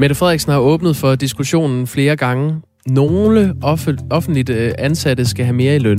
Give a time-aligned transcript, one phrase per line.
[0.00, 2.54] Mette Frederiksen har åbnet for diskussionen flere gange.
[2.86, 3.54] Nogle
[4.10, 5.98] offentligt øh, ansatte skal have mere i løn,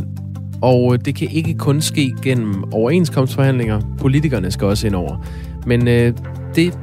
[0.61, 3.81] og øh, det kan ikke kun ske gennem overenskomstforhandlinger.
[3.99, 5.25] Politikerne skal også ind over.
[5.65, 6.13] Men øh,
[6.55, 6.79] det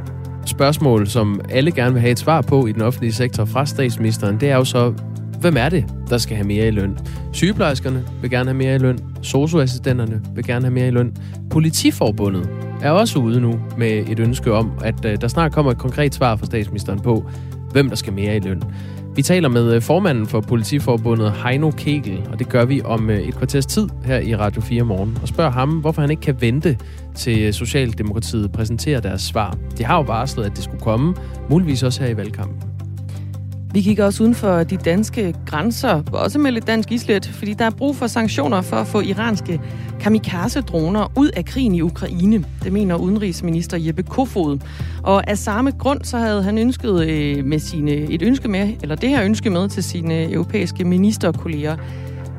[0.46, 4.40] spørgsmål, som alle gerne vil have et svar på i den offentlige sektor fra statsministeren,
[4.40, 4.94] det er jo så,
[5.40, 6.98] hvem er det, der skal have mere i løn?
[7.32, 8.98] Sygeplejerskerne vil gerne have mere i løn.
[9.22, 11.16] Socioassistenterne vil gerne have mere i løn.
[11.50, 12.50] Politiforbundet
[12.82, 16.14] er også ude nu med et ønske om, at øh, der snart kommer et konkret
[16.14, 17.30] svar fra statsministeren på,
[17.72, 18.62] hvem der skal mere i løn.
[19.16, 23.20] Vi taler med øh, formanden for Politiforbundet, Heino Kegel, og det gør vi om øh,
[23.20, 26.40] et kvarters tid her i Radio 4 morgen, og spørger ham, hvorfor han ikke kan
[26.40, 26.78] vente
[27.14, 29.56] til øh, Socialdemokratiet præsenterer deres svar.
[29.78, 31.14] De har jo varslet, at det skulle komme,
[31.50, 32.67] muligvis også her i valgkampen.
[33.72, 37.64] Vi kigger også uden for de danske grænser, også med lidt dansk islet, fordi der
[37.64, 39.60] er brug for sanktioner for at få iranske
[40.00, 42.44] kamikaze-droner ud af krigen i Ukraine.
[42.64, 44.58] Det mener udenrigsminister Jeppe Kofod.
[45.02, 48.94] Og af samme grund, så havde han ønsket øh, med sine, et ønske med, eller
[48.94, 51.76] det her ønske med til sine europæiske ministerkolleger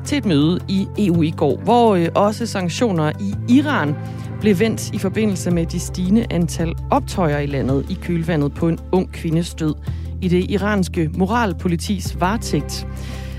[0.04, 3.94] til et møde i EU i går, hvor øh, også sanktioner i Iran
[4.40, 8.78] blev vendt i forbindelse med de stigende antal optøjer i landet i kølvandet på en
[8.92, 9.74] ung kvindes død
[10.22, 12.86] i det iranske moralpolitis varetægt.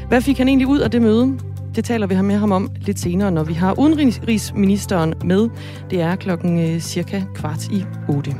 [0.07, 1.37] Hvad fik han egentlig ud af det møde?
[1.75, 5.49] Det taler vi med ham om lidt senere, når vi har udenrigsministeren med.
[5.89, 8.35] Det er klokken øh, cirka kvart i 8.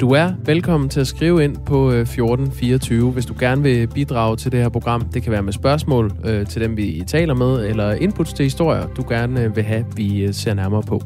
[0.00, 4.36] Du er velkommen til at skrive ind på 1424, øh, hvis du gerne vil bidrage
[4.36, 5.00] til det her program.
[5.00, 8.86] Det kan være med spørgsmål øh, til dem, vi taler med, eller inputs til historier,
[8.86, 11.02] du gerne vil have, vi ser nærmere på.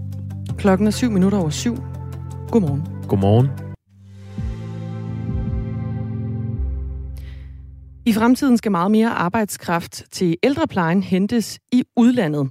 [0.59, 1.77] Klokken er 7 minutter over 7.
[2.51, 2.83] Godmorgen.
[3.09, 3.72] Godmorgen.
[8.13, 12.51] I fremtiden skal meget mere arbejdskraft til ældreplejen hentes i udlandet.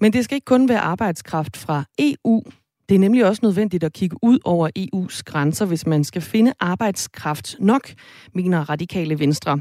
[0.00, 2.42] Men det skal ikke kun være arbejdskraft fra EU.
[2.88, 6.52] Det er nemlig også nødvendigt at kigge ud over EU's grænser, hvis man skal finde
[6.60, 7.92] arbejdskraft nok,
[8.34, 9.58] mener Radikale Venstre.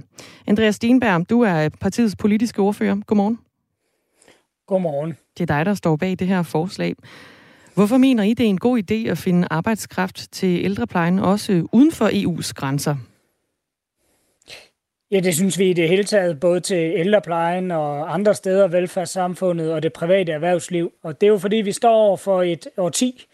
[0.48, 2.96] Andreas Stenberg, du er partiets politiske ordfører.
[3.08, 3.40] Godmorgen.
[4.68, 5.14] Godmorgen.
[5.38, 6.96] Det er dig, der står bag det her forslag.
[7.74, 11.92] Hvorfor mener I, det er en god idé at finde arbejdskraft til ældreplejen også uden
[11.92, 12.96] for EU's grænser?
[15.16, 19.74] Ja, det synes vi i det hele taget, både til ældreplejen og andre steder, velfærdssamfundet
[19.74, 20.94] og det private erhvervsliv.
[21.04, 23.26] Og det er jo fordi, vi står over for et årti,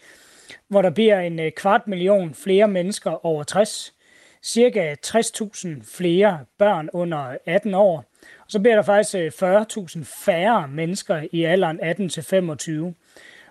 [0.68, 3.94] hvor der bliver en øh, kvart million flere mennesker over 60,
[4.42, 7.96] cirka 60.000 flere børn under 18 år,
[8.38, 12.94] og så bliver der faktisk øh, 40.000 færre mennesker i alderen 18 til 25.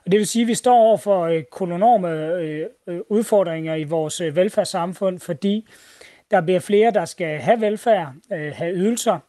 [0.06, 2.68] Og det vil sige, at vi står over for øh, kolonorme
[3.10, 5.68] udfordringer i vores velfærdssamfund, fordi
[6.32, 9.20] der bliver flere, der skal have velfærd, øh, have ydelser,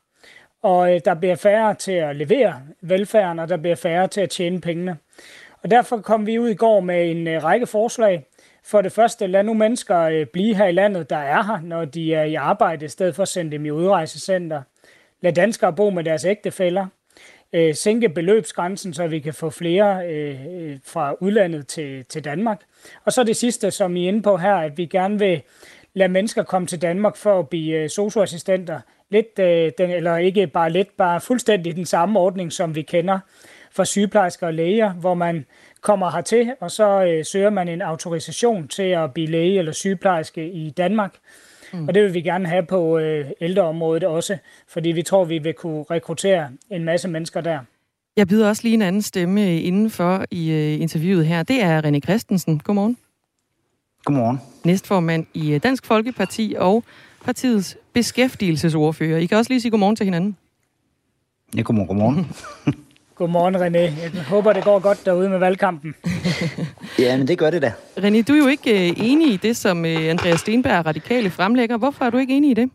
[0.62, 4.30] og øh, der bliver færre til at levere velfærden, og der bliver færre til at
[4.30, 4.96] tjene pengene.
[5.62, 8.26] Og derfor kom vi ud i går med en øh, række forslag.
[8.64, 11.84] For det første, lad nu mennesker øh, blive her i landet, der er her, når
[11.84, 14.62] de er i arbejde, i stedet for at sende dem i udrejsecenter.
[15.20, 16.86] Lad danskere bo med deres ægtefæller.
[17.52, 20.36] Øh, sænke beløbsgrænsen, så vi kan få flere øh,
[20.84, 22.60] fra udlandet til, til Danmark.
[23.04, 25.42] Og så det sidste, som I er inde på her, at vi gerne vil
[25.94, 28.80] lade mennesker komme til Danmark for at blive øh, socioassistenter.
[29.10, 33.18] Lidt, øh, den, eller ikke bare lidt, bare fuldstændig den samme ordning, som vi kender
[33.72, 35.44] for sygeplejersker og læger, hvor man
[35.80, 40.50] kommer hertil, og så øh, søger man en autorisation til at blive læge eller sygeplejerske
[40.50, 41.14] i Danmark.
[41.72, 41.88] Mm.
[41.88, 44.36] Og det vil vi gerne have på øh, ældreområdet også,
[44.68, 47.58] fordi vi tror, vi vil kunne rekruttere en masse mennesker der.
[48.16, 51.42] Jeg byder også lige en anden stemme indenfor i øh, interviewet her.
[51.42, 52.58] Det er René Christensen.
[52.58, 52.96] Godmorgen.
[54.04, 54.40] Godmorgen.
[54.64, 56.84] Næstformand i øh, Dansk Folkeparti og
[57.24, 59.18] partiets beskæftigelsesordfører.
[59.18, 60.36] I kan også lige sige godmorgen til hinanden.
[61.56, 61.88] Ja, godmorgen.
[61.88, 62.26] Godmorgen.
[63.14, 64.14] Godmorgen, René.
[64.14, 65.94] Jeg håber, det går godt derude med valgkampen.
[66.98, 67.72] ja, men det gør det da.
[67.98, 71.76] René, du er jo ikke øh, enig i det, som øh, Andreas Stenberg radikale fremlægger.
[71.76, 72.70] Hvorfor er du ikke enig i det?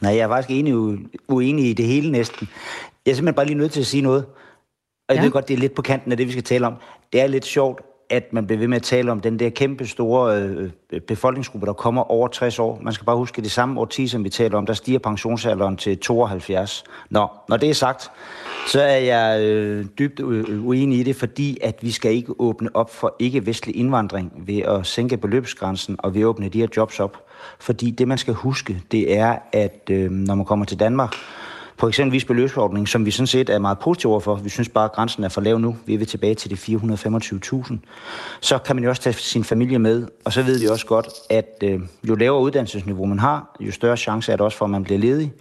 [0.00, 0.74] Nej, jeg er faktisk enig,
[1.28, 2.48] uenig i det hele næsten.
[3.06, 4.24] Jeg er simpelthen bare lige nødt til at sige noget.
[5.08, 5.22] Og jeg ja.
[5.22, 6.74] ved godt, det er lidt på kanten af det, vi skal tale om.
[7.12, 9.86] Det er lidt sjovt, at man bliver ved med at tale om den der kæmpe
[9.86, 12.80] store øh, øh befolkningsgruppe, der kommer over 60 år.
[12.82, 15.76] Man skal bare huske, at det samme årti, som vi taler om, der stiger pensionsalderen
[15.76, 16.84] til 72.
[17.10, 18.10] Nå, når det er sagt,
[18.66, 22.34] så er jeg øh, dybt øh, øh, uenig i det, fordi at vi skal ikke
[22.38, 26.68] åbne op for ikke-vestlig indvandring ved at sænke beløbsgrænsen og ved at åbne de her
[26.76, 27.16] jobs op.
[27.58, 31.14] Fordi det, man skal huske, det er, at øh, når man kommer til Danmark,
[31.78, 34.34] på eksempelvis beløbsordningen, som vi sådan set er meget positive overfor.
[34.34, 35.76] Vi synes bare, at grænsen er for lav nu.
[35.86, 37.74] Vi er ved tilbage til de 425.000.
[38.40, 41.08] Så kan man jo også tage sin familie med, og så ved vi også godt,
[41.30, 44.70] at øh, jo lavere uddannelsesniveau man har, jo større chance er det også for, at
[44.70, 45.32] man bliver ledig.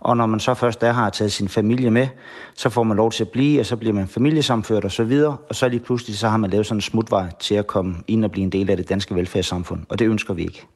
[0.00, 2.08] Og når man så først der har taget sin familie med,
[2.54, 5.36] så får man lov til at blive, og så bliver man familiesamført og så videre,
[5.48, 8.24] og så lige pludselig så har man lavet sådan en smutvej til at komme ind
[8.24, 10.66] og blive en del af det danske velfærdssamfund, og det ønsker vi ikke.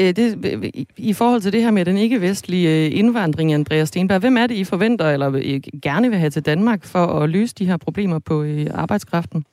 [0.00, 4.36] Øh, det, I forhold til det her med den ikke-vestlige øh, indvandring, Andreas Stenberg, hvem
[4.36, 7.66] er det, I forventer eller øh, gerne vil have til Danmark for at løse de
[7.66, 8.44] her problemer på
[8.74, 9.44] arbejdskraften?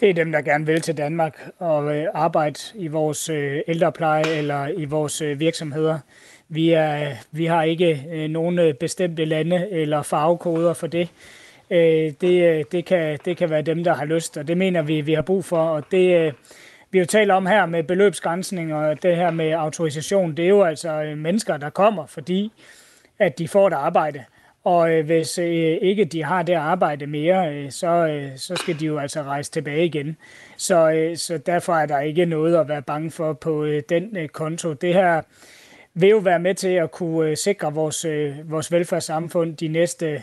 [0.00, 3.30] Det er dem, der gerne vil til Danmark og arbejde i vores
[3.68, 5.98] ældrepleje eller i vores virksomheder.
[6.48, 11.08] Vi, er, vi har ikke nogen bestemte lande eller farvekoder for det.
[12.20, 15.12] Det, det, kan, det kan være dem, der har lyst, og det mener vi, vi
[15.12, 15.62] har brug for.
[15.62, 16.34] Og det,
[16.92, 20.62] vi jo taler om her med beløbsgrænsning og det her med autorisation, det er jo
[20.62, 22.52] altså øh, mennesker, der kommer, fordi
[23.18, 24.24] at de får et arbejde.
[24.64, 28.80] Og øh, hvis øh, ikke de har det arbejde mere, øh, så, øh, så skal
[28.80, 30.16] de jo altså rejse tilbage igen.
[30.56, 34.16] Så, øh, så derfor er der ikke noget at være bange for på øh, den
[34.16, 34.72] øh, konto.
[34.72, 35.22] Det her
[35.94, 40.22] vil jo være med til at kunne øh, sikre vores, øh, vores velfærdssamfund de næste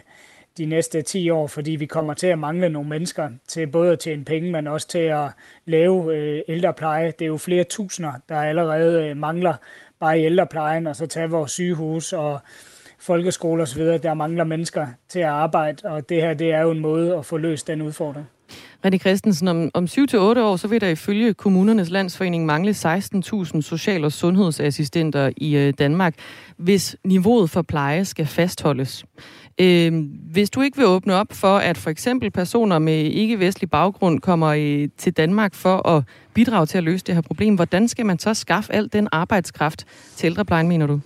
[0.60, 4.00] de næste 10 år, fordi vi kommer til at mangle nogle mennesker til både at
[4.00, 5.30] tjene penge, men også til at
[5.66, 7.14] lave øh, ældrepleje.
[7.20, 9.54] Det er jo flere tusinder, der allerede øh, mangler
[10.00, 12.40] bare i ældreplejen, og så tage vores sygehus og
[13.00, 16.80] folkeskoler osv., der mangler mennesker til at arbejde, og det her det er jo en
[16.80, 18.28] måde at få løst den udfordring.
[18.86, 24.06] René Christensen, om, om 7-8 år, så vil der ifølge kommunernes landsforening mangle 16.000 social-
[24.06, 26.16] og sundhedsassistenter i øh, Danmark,
[26.58, 29.06] hvis niveauet for pleje skal fastholdes.
[29.60, 34.20] Øh, hvis du ikke vil åbne op for, at for eksempel personer med ikke-vestlig baggrund
[34.20, 36.04] kommer i, til Danmark for at
[36.34, 39.86] bidrage til at løse det her problem, hvordan skal man så skaffe al den arbejdskraft
[40.16, 41.00] til ældreplejen, mener du?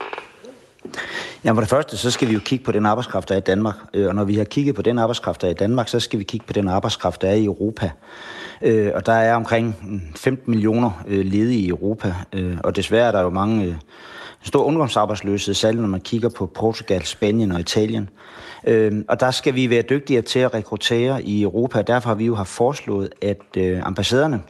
[1.44, 3.42] Ja, for det første, så skal vi jo kigge på den arbejdskraft, der er i
[3.42, 3.76] Danmark.
[3.94, 6.20] Øh, og når vi har kigget på den arbejdskraft, der er i Danmark, så skal
[6.20, 7.92] vi kigge på den arbejdskraft, der er i Europa.
[8.62, 12.16] Øh, og der er omkring mm, 15 millioner øh, ledige i Europa.
[12.64, 13.78] Og desværre er der jo mange
[14.44, 18.10] stor ungdomsarbejdsløshed, særligt når man kigger på Portugal, Spanien og Italien.
[18.68, 21.82] Øh, og der skal vi være dygtigere til at rekruttere i Europa.
[21.82, 24.42] Derfor har vi jo har foreslået, at øh, ambassaderne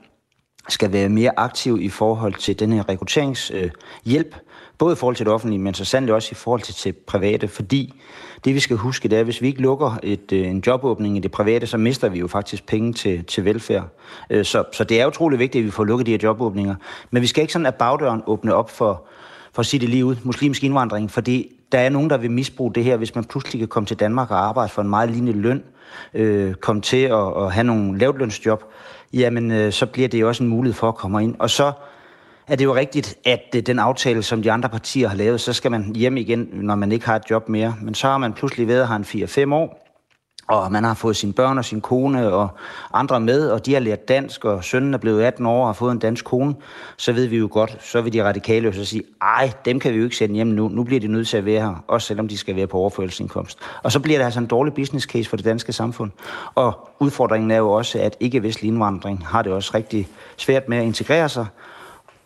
[0.70, 4.42] skal være mere aktive i forhold til den her rekrutteringshjælp, øh,
[4.78, 7.48] både i forhold til det offentlige, men så sandelig også i forhold til, til private,
[7.48, 8.02] fordi
[8.46, 11.18] det vi skal huske, det er, at hvis vi ikke lukker et, øh, en jobåbning
[11.18, 13.88] i det private, så mister vi jo faktisk penge til, til velfærd.
[14.30, 16.76] Øh, så, så det er utrolig vigtigt, at vi får lukket de her jobåbninger.
[17.12, 19.08] Men vi skal ikke sådan, at bagdøren åbne op for,
[19.54, 22.74] for at sige det lige ud, muslimsk indvandring, fordi der er nogen, der vil misbruge
[22.74, 25.42] det her, hvis man pludselig kan komme til Danmark og arbejde for en meget lignende
[25.42, 25.64] løn,
[26.14, 28.64] øh, komme til at, at have nogle lavtlønsjob,
[29.14, 31.36] jamen øh, så bliver det jo også en mulighed for at komme ind.
[31.40, 31.72] Og så
[32.48, 35.54] er det jo rigtigt, at øh, den aftale, som de andre partier har lavet, så
[35.54, 37.76] skal man hjem igen, når man ikke har et job mere.
[37.82, 39.04] Men så har man pludselig været her en
[39.52, 39.83] 4-5 år,
[40.48, 42.48] og man har fået sine børn og sin kone og
[42.94, 45.74] andre med, og de har lært dansk, og sønnen er blevet 18 år og har
[45.74, 46.56] fået en dansk kone,
[46.98, 49.94] så ved vi jo godt, så vil de radikale jo så sige, ej, dem kan
[49.94, 52.08] vi jo ikke sende hjem nu, nu bliver de nødt til at være her, også
[52.08, 53.60] selvom de skal være på overførelsesindkomst.
[53.84, 56.12] Og så bliver det altså en dårlig business case for det danske samfund.
[56.56, 60.08] Og udfordringen er jo også, at ikke-vestlig indvandring har det også rigtig
[60.38, 61.46] svært med at integrere sig,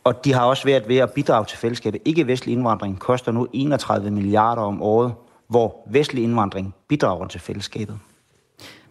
[0.04, 2.02] og de har også været ved at bidrage til fællesskabet.
[2.06, 5.14] Ikke-vestlig indvandring koster nu 31 milliarder om året,
[5.48, 8.00] hvor vestlig indvandring bidrager til fællesskabet.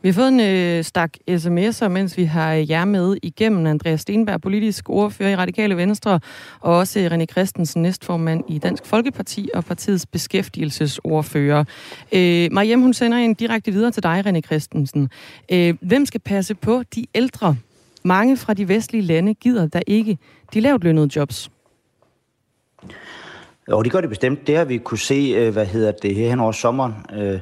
[0.03, 3.67] Vi har fået en øh, stak sms'er, mens vi har jer med igennem.
[3.67, 6.21] Andreas Stenberg, politisk ordfører i Radikale Venstre,
[6.61, 11.65] og også René Christensen, næstformand i Dansk Folkeparti og partiets beskæftigelsesordfører.
[12.13, 15.11] Øh, Mariem, hun sender en direkte videre til dig, René Christensen.
[15.53, 17.57] Øh, hvem skal passe på de ældre?
[18.03, 20.19] Mange fra de vestlige lande gider der ikke
[20.55, 21.51] de lavt lønnede jobs.
[23.71, 24.47] Jo, det gør det bestemt.
[24.47, 26.95] Det har vi kunne se, øh, hvad hedder det, her hen over sommeren.
[27.17, 27.41] Øh,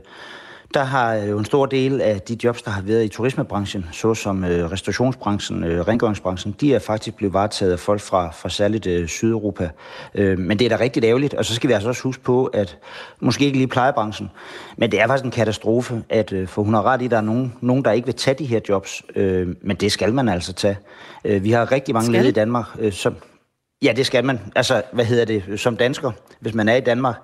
[0.75, 4.45] der har jo en stor del af de jobs, der har været i turismebranchen, såsom
[4.45, 9.09] øh, restaurationsbranchen, øh, rengøringsbranchen, de er faktisk blevet varetaget af folk fra, fra særligt øh,
[9.09, 9.71] Sydeuropa.
[10.14, 12.45] Øh, men det er da rigtig ærgerligt, og så skal vi altså også huske på,
[12.45, 12.78] at
[13.21, 14.31] måske ikke lige plejebranchen,
[14.76, 17.16] men det er faktisk en katastrofe, at øh, for hun har ret i, at der
[17.16, 20.28] er nogen, nogen, der ikke vil tage de her jobs, øh, men det skal man
[20.28, 20.78] altså tage.
[21.25, 23.16] Øh, vi har rigtig mange ledige i Danmark, øh, som
[23.85, 24.41] Ja, det skal man.
[24.55, 26.11] Altså, hvad hedder det, som dansker,
[26.41, 27.17] hvis man er i Danmark,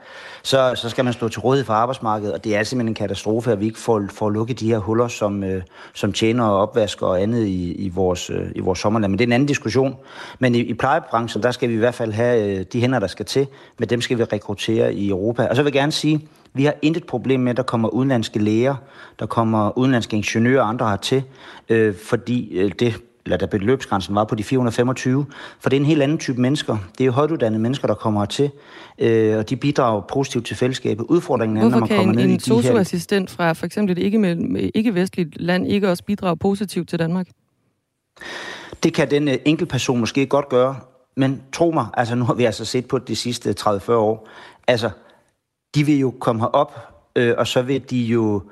[0.43, 3.53] så, så skal man stå til rådighed for arbejdsmarkedet, og det er simpelthen en katastrofe,
[3.53, 5.63] at vi ikke får, får lukket de her huller, som, øh,
[5.95, 9.13] som tjener og opvasker og andet i, i, vores, øh, i vores sommerland.
[9.13, 9.97] Men det er en anden diskussion.
[10.39, 13.07] Men i, i plejebranchen, der skal vi i hvert fald have øh, de hænder, der
[13.07, 13.47] skal til,
[13.79, 15.47] men dem skal vi rekruttere i Europa.
[15.47, 18.39] Og så vil jeg gerne sige, vi har intet problem med, at der kommer udenlandske
[18.39, 18.75] læger,
[19.19, 21.23] der kommer udenlandske ingeniører og andre hertil,
[21.69, 25.27] øh, fordi øh, det eller da beløbsgrænsen var på de 425,
[25.61, 26.77] for det er en helt anden type mennesker.
[26.93, 28.51] Det er jo højtuddannede mennesker, der kommer hertil,
[28.99, 31.05] øh, og de bidrager positivt til fællesskabet.
[31.09, 32.81] Udfordringen er, Hvorfor når man kommer en, ned en i de her...
[32.81, 37.29] assistent fra for eksempel et ikke, ikke-vestligt land ikke også bidrage positivt til Danmark?
[38.83, 39.29] Det kan den
[39.63, 40.77] uh, person måske godt gøre,
[41.17, 44.29] men tro mig, altså nu har vi altså set på de sidste 30-40 år,
[44.67, 44.91] altså
[45.75, 46.75] de vil jo komme herop,
[47.17, 48.43] øh, og så vil de jo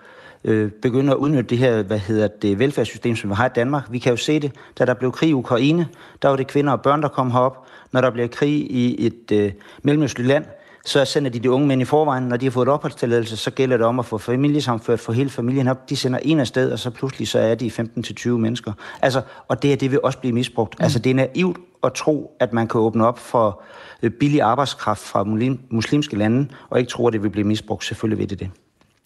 [0.44, 3.82] øh, begynde at udnytte det her, hvad hedder det, velfærdssystem, som vi har i Danmark.
[3.90, 5.88] Vi kan jo se det, da der blev krig i Ukraine,
[6.22, 7.66] der var det kvinder og børn, der kom herop.
[7.92, 9.52] Når der bliver krig i et øh,
[9.82, 10.44] mellemøstligt land,
[10.88, 12.24] så sender de de unge mænd i forvejen.
[12.24, 15.68] Når de har fået opholdstilladelse, så gælder det om at få familiesamført for hele familien
[15.68, 15.90] op.
[15.90, 18.72] De sender en afsted, og så pludselig så er de 15-20 mennesker.
[19.02, 20.78] Altså, og det her, det vil også blive misbrugt.
[20.78, 20.82] Mm.
[20.82, 23.62] Altså, det er naivt at tro, at man kan åbne op for
[24.02, 25.24] øh, billig arbejdskraft fra
[25.70, 27.84] muslimske lande, og ikke tro, at det vil blive misbrugt.
[27.84, 28.50] Selvfølgelig ved det det.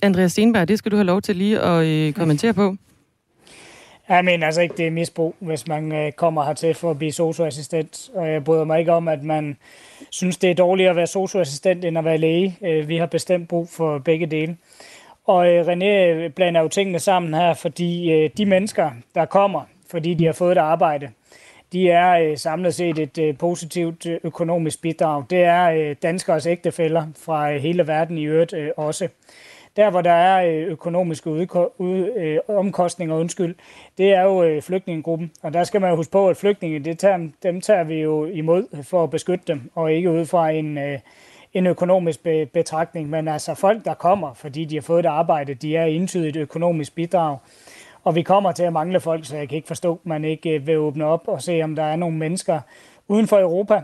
[0.03, 2.77] Andreas Stenberg, det skal du have lov til lige at øh, kommentere på.
[4.09, 7.13] Jeg mener altså ikke, det er misbrug, hvis man øh, kommer hertil for at blive
[7.13, 8.11] socioassistent.
[8.15, 9.57] Og jeg bryder mig ikke om, at man
[10.11, 12.59] synes, det er dårligere at være socioassistent end at være læge.
[12.65, 14.57] Øh, vi har bestemt brug for begge dele.
[15.25, 19.63] Og øh, René øh, blander jo tingene sammen her, fordi øh, de mennesker, der kommer,
[19.91, 21.09] fordi de har fået et arbejde,
[21.73, 25.25] de er øh, samlet set et øh, positivt øh, økonomisk bidrag.
[25.31, 29.09] Det er øh, danskers ægtefælder fra øh, hele verden i øvrigt øh, også.
[29.77, 33.55] Der, hvor der er øh, økonomiske udko- ud, øh, omkostninger, undskyld,
[33.99, 35.31] det er jo øh, flygtningegruppen.
[35.43, 38.25] Og der skal man jo huske på, at flygtninge, det tager, dem tager vi jo
[38.25, 40.99] imod for at beskytte dem, og ikke ud fra en, øh,
[41.53, 43.11] en økonomisk betragtning.
[43.11, 46.95] Men altså folk, der kommer, fordi de har fået et arbejde, de er entydigt økonomisk
[46.95, 47.39] bidrag.
[48.05, 50.51] Og vi kommer til at mangle folk, så jeg kan ikke forstå, at man ikke
[50.51, 52.61] øh, vil åbne op og se, om der er nogle mennesker
[53.09, 53.81] uden for Europa,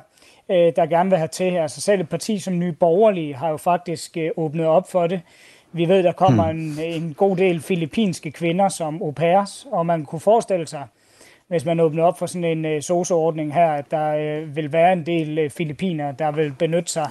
[0.49, 1.57] der gerne vil have til.
[1.57, 5.21] Altså selv et parti som Nye Borgerlige har jo faktisk åbnet op for det.
[5.73, 6.61] Vi ved, der kommer hmm.
[6.61, 10.87] en, en god del filippinske kvinder som au pairs, og man kunne forestille sig,
[11.49, 14.93] hvis man åbner op for sådan en uh, soso-ordning her, at der uh, vil være
[14.93, 17.11] en del uh, filippiner, der vil benytte sig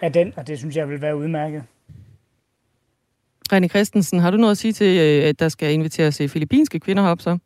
[0.00, 1.62] af den, og det synes jeg vil være udmærket.
[3.52, 7.20] René Christensen, har du noget at sige til, at der skal inviteres filippinske kvinder op
[7.20, 7.38] så?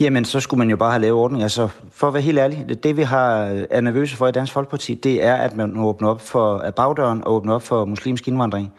[0.00, 1.42] Jamen, så skulle man jo bare have lavet ordning.
[1.42, 3.28] Altså, for at være helt ærlig, det, vi har,
[3.70, 7.34] er nervøse for i Dansk Folkeparti, det er, at man åbner op for bagdøren og
[7.34, 8.72] åbner op for muslimsk indvandring.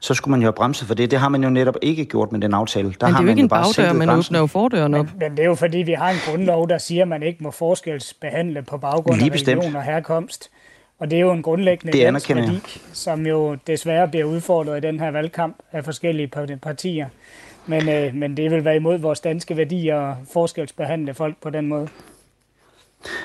[0.00, 1.10] Så skulle man jo have bremset for det.
[1.10, 2.94] Det har man jo netop ikke gjort med den aftale.
[3.00, 5.06] Der men det er jo ikke en bagdør, man åbner jo fordøren op.
[5.06, 7.42] Men, men, det er jo fordi, vi har en grundlov, der siger, at man ikke
[7.42, 10.50] må forskelsbehandle på baggrund af religion og herkomst.
[10.98, 12.60] Og det er jo en grundlæggende det værdi,
[12.92, 16.28] som jo desværre bliver udfordret i den her valgkamp af forskellige
[16.62, 17.06] partier.
[17.66, 21.66] Men, øh, men det vil være imod vores danske værdier at forskelsbehandle folk på den
[21.66, 21.88] måde.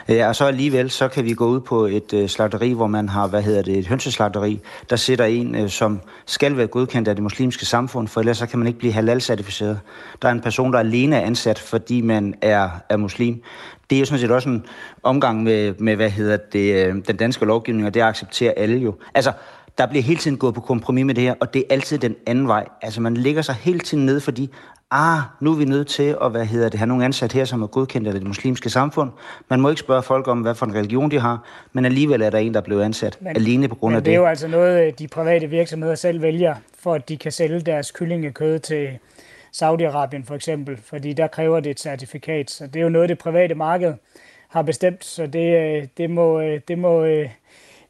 [0.10, 3.10] Ja, og så alligevel, så kan vi gå ud på et øh, slagteri, hvor man
[3.10, 7.16] har, hvad hedder det, et hønseslagteri, der sitter en, øh, som skal være godkendt af
[7.16, 9.80] det muslimske samfund, for ellers så kan man ikke blive halal-certificeret.
[10.22, 13.44] Der er en person, der alene er ansat, fordi man er, er muslim.
[13.90, 14.66] Det er jo sådan set også en
[15.04, 18.96] omgang med, med hvad hedder det, øh, den danske lovgivning, og det accepterer alle jo.
[19.14, 19.32] Altså,
[19.82, 22.16] der bliver hele tiden gået på kompromis med det her, og det er altid den
[22.26, 22.66] anden vej.
[22.82, 24.50] Altså man ligger sig hele tiden ned, fordi
[24.92, 27.62] ah, nu er vi nødt til at hvad hedder det, have nogle ansat her, som
[27.62, 29.12] er godkendt af det muslimske samfund.
[29.50, 32.30] Man må ikke spørge folk om, hvad for en religion de har, men alligevel er
[32.30, 34.06] der en, der blev ansat men, alene på grund af det.
[34.06, 37.60] det er jo altså noget, de private virksomheder selv vælger, for at de kan sælge
[37.60, 38.88] deres kyllingekød til
[39.56, 42.52] Saudi-Arabien for eksempel, fordi der kræver det et certifikat.
[42.52, 43.94] Så det er jo noget, det private marked
[44.48, 47.30] har bestemt, så det, øh, det må, øh, det må øh,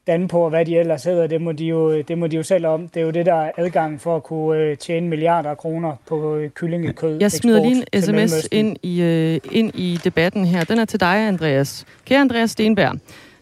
[0.08, 2.66] danne på, hvad de ellers hedder, det må de, jo, det må de jo selv
[2.66, 2.88] om.
[2.88, 5.96] Det er jo det, der er adgang for at kunne øh, tjene milliarder af kroner
[6.08, 7.18] på øh, kyllingekød.
[7.20, 10.64] Jeg smider lige en sms ind i, øh, ind i debatten her.
[10.64, 11.86] Den er til dig, Andreas.
[12.06, 13.00] Kære Andreas Stenberg,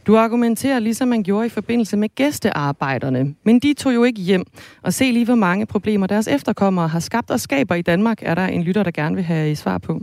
[0.08, 3.36] du argumenterer ligesom man gjorde i forbindelse med gæstearbejderne.
[3.44, 4.46] Men de tog jo ikke hjem.
[4.82, 8.36] Og se lige, hvor mange problemer deres efterkommere har skabt og skaber i Danmark, er
[8.36, 10.02] der en lytter, der gerne vil have svar på.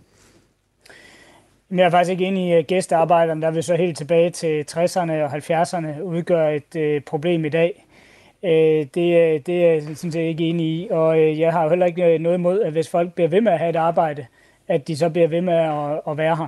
[1.70, 5.12] Jeg er faktisk ikke enig i, at gæstearbejderne, der vil så helt tilbage til 60'erne
[5.12, 7.87] og 70'erne, udgør et øh, problem i dag.
[8.42, 8.50] Øh,
[8.94, 11.87] det, det er jeg sådan set ikke enig i, og øh, jeg har jo heller
[11.87, 14.26] ikke noget imod, at hvis folk bliver ved med at have et arbejde,
[14.68, 16.46] at de så bliver ved med at, at være her.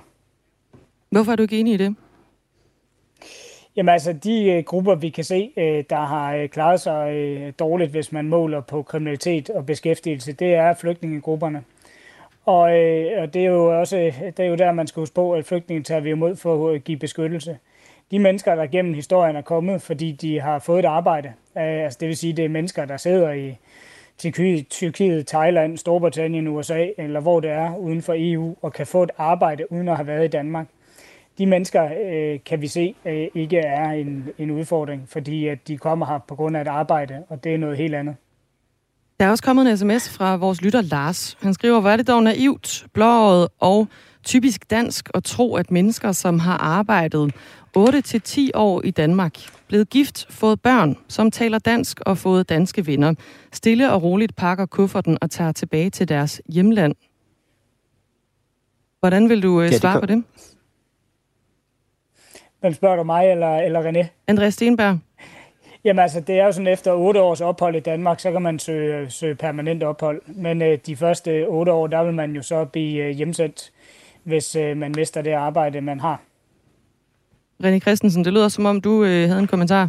[1.11, 1.97] Hvorfor er du ikke enig i det?
[3.77, 7.53] Jamen altså, de øh, grupper, vi kan se, øh, der har øh, klaret sig øh,
[7.59, 11.65] dårligt, hvis man måler på kriminalitet og beskæftigelse, det er flygtningegrupperne.
[12.49, 15.15] Og, øh, og det er jo også øh, det er jo der, man skal huske
[15.15, 17.59] på, at flygtninge tager vi imod for at give beskyttelse.
[18.11, 21.97] De mennesker, der gennem historien er kommet, fordi de har fået et arbejde, øh, altså
[22.01, 23.57] det vil sige, det er mennesker, der sidder i
[24.71, 29.11] Tyrkiet, Thailand, Storbritannien, USA, eller hvor det er uden for EU, og kan få et
[29.19, 30.67] arbejde uden at have været i Danmark.
[31.39, 35.79] De mennesker øh, kan vi se øh, ikke er en, en udfordring, fordi at de
[35.79, 38.17] kommer her på grund af et arbejde, og det er noget helt andet.
[39.21, 41.37] Der er også kommet en sms fra vores lytter Lars.
[41.41, 43.89] Han skriver, hvor er det dog naivt, blåret og
[44.25, 47.35] typisk dansk at tro, at mennesker, som har arbejdet
[47.79, 53.15] 8-10 år i Danmark, blevet gift, fået børn, som taler dansk og fået danske venner,
[53.53, 56.95] stille og roligt pakker kufferten og tager tilbage til deres hjemland.
[59.01, 60.01] Hvordan vil du øh, ja, svare kom...
[60.01, 60.25] på det?
[62.61, 64.07] Hvem spørger du mig eller, eller René?
[64.27, 64.99] Andreas Stenberg.
[65.85, 68.59] Jamen altså, det er jo sådan, efter otte års ophold i Danmark, så kan man
[68.59, 70.23] søge, søge permanent ophold.
[70.27, 73.73] Men øh, de første otte år, der vil man jo så blive øh, hjemsendt,
[74.23, 76.21] hvis øh, man mister det arbejde, man har.
[77.65, 79.89] René Christensen, det lyder som om, du øh, havde en kommentar.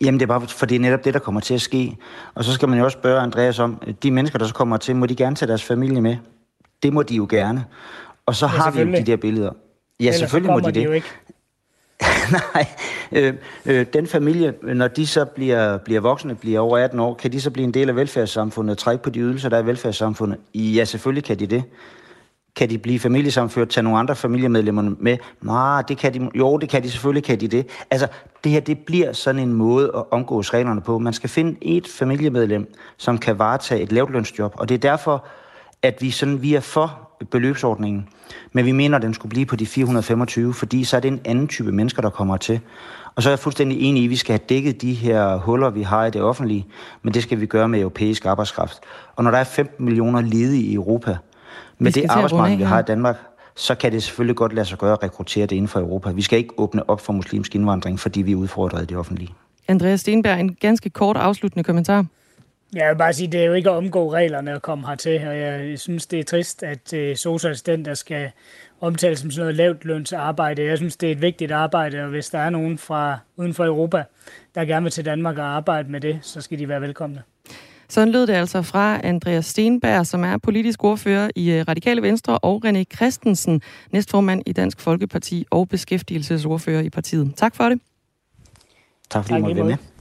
[0.00, 1.96] Jamen, det er bare for det er netop det, der kommer til at ske.
[2.34, 4.96] Og så skal man jo også spørge Andreas om, de mennesker, der så kommer til,
[4.96, 6.16] må de gerne tage deres familie med?
[6.82, 7.64] Det må de jo gerne.
[8.26, 9.52] Og så ja, har vi jo de der billeder.
[10.00, 10.84] Ja, Ellers selvfølgelig må de, de det.
[10.84, 11.06] Jo ikke.
[12.54, 12.66] Nej,
[13.12, 13.34] øh,
[13.66, 17.40] øh, den familie, når de så bliver, bliver voksne, bliver over 18 år, kan de
[17.40, 20.38] så blive en del af velfærdssamfundet og trække på de ydelser, der er i velfærdssamfundet?
[20.54, 21.64] Ja, selvfølgelig kan de det.
[22.56, 25.16] Kan de blive familiesamført, tage nogle andre familiemedlemmer med?
[25.40, 27.66] Nej, det kan de, jo, det kan de, selvfølgelig kan de det.
[27.90, 28.08] Altså,
[28.44, 30.98] det her, det bliver sådan en måde at omgås reglerne på.
[30.98, 35.24] Man skal finde et familiemedlem, som kan varetage et lavtlønsjob, og det er derfor,
[35.82, 38.08] at vi, sådan, vi er for beløbsordningen.
[38.52, 41.20] Men vi mener, at den skulle blive på de 425, fordi så er det en
[41.24, 42.60] anden type mennesker, der kommer til.
[43.14, 45.70] Og så er jeg fuldstændig enig i, at vi skal have dækket de her huller,
[45.70, 46.66] vi har i det offentlige,
[47.02, 48.80] men det skal vi gøre med europæisk arbejdskraft.
[49.16, 51.16] Og når der er 15 millioner ledige i Europa,
[51.78, 53.16] med det arbejdsmarked, vi har i Danmark,
[53.56, 56.10] så kan det selvfølgelig godt lade sig gøre at rekruttere det inden for Europa.
[56.10, 59.34] Vi skal ikke åbne op for muslimsk indvandring, fordi vi er udfordret i det offentlige.
[59.68, 62.06] Andreas Stenberg, en ganske kort afsluttende kommentar.
[62.74, 65.38] Jeg vil bare sige, det er jo ikke at omgå reglerne at komme hertil, og
[65.38, 68.30] jeg synes, det er trist, at øh, socialassistenter skal
[68.80, 70.64] omtales som sådan noget lavt lønsarbejde.
[70.64, 73.64] Jeg synes, det er et vigtigt arbejde, og hvis der er nogen fra uden for
[73.64, 74.04] Europa,
[74.54, 77.22] der gerne vil til Danmark og arbejde med det, så skal de være velkomne.
[77.88, 82.38] Sådan lød det altså fra Andreas Stenberg, som er politisk ordfører i øh, Radikale Venstre,
[82.38, 87.32] og René Christensen, næstformand i Dansk Folkeparti og beskæftigelsesordfører i partiet.
[87.36, 87.80] Tak for det.
[89.10, 89.91] Tak fordi du måtte være med.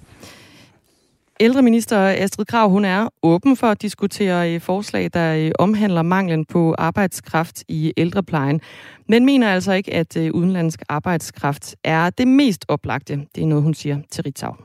[1.42, 6.46] Ældreminister Astrid Krav, hun er åben for at diskutere øh, forslag, der øh, omhandler manglen
[6.46, 8.62] på arbejdskraft i ældreplejen,
[9.10, 13.20] men mener altså ikke, at udenlandsk arbejdskraft er det mest oplagte.
[13.36, 14.56] Det er noget, hun siger til Ritzau.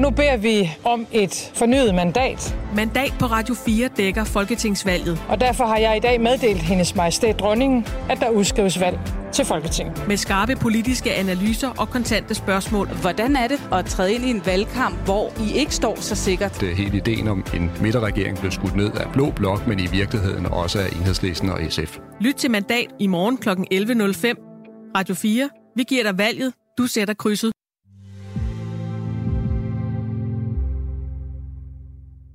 [0.00, 2.56] Nu beder vi om et fornyet mandat.
[2.76, 5.24] Mandat på Radio 4 dækker Folketingsvalget.
[5.28, 8.98] Og derfor har jeg i dag meddelt hendes majestæt dronningen, at der udskrives valg
[9.32, 10.08] til Folketinget.
[10.08, 12.88] Med skarpe politiske analyser og kontante spørgsmål.
[12.88, 16.60] Hvordan er det at træde ind i en valgkamp, hvor I ikke står så sikkert?
[16.60, 19.86] Det er hele ideen om en midterregering blev skudt ned af Blå Blok, men i
[19.86, 21.98] virkeligheden også af Enhedslisten og SF.
[22.20, 23.48] Lyt til mandat i morgen kl.
[23.48, 24.92] 11.05.
[24.96, 25.50] Radio 4.
[25.76, 26.52] Vi giver dig valget.
[26.78, 27.57] Du sætter krydset.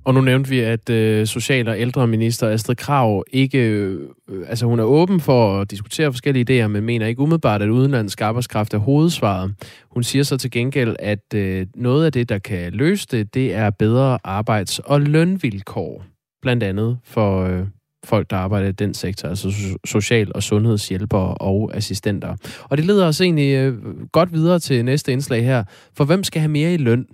[0.04, 4.08] Og nu nævnte vi, at øh, social- og ældreminister Astrid Krav ikke, øh,
[4.48, 8.20] altså hun er åben for at diskutere forskellige idéer, men mener ikke umiddelbart, at udenlandsk
[8.20, 9.54] arbejdskraft er hovedsvaret.
[9.90, 13.54] Hun siger så til gengæld, at øh, noget af det, der kan løse det, det
[13.54, 16.04] er bedre arbejds- og lønvilkår.
[16.42, 17.66] Blandt andet for øh,
[18.04, 19.52] folk, der arbejder i den sektor, altså
[19.84, 22.36] social- og sundhedshjælpere og assistenter.
[22.62, 23.74] Og det leder os egentlig øh,
[24.12, 25.64] godt videre til næste indslag her.
[25.96, 27.06] For hvem skal have mere i løn?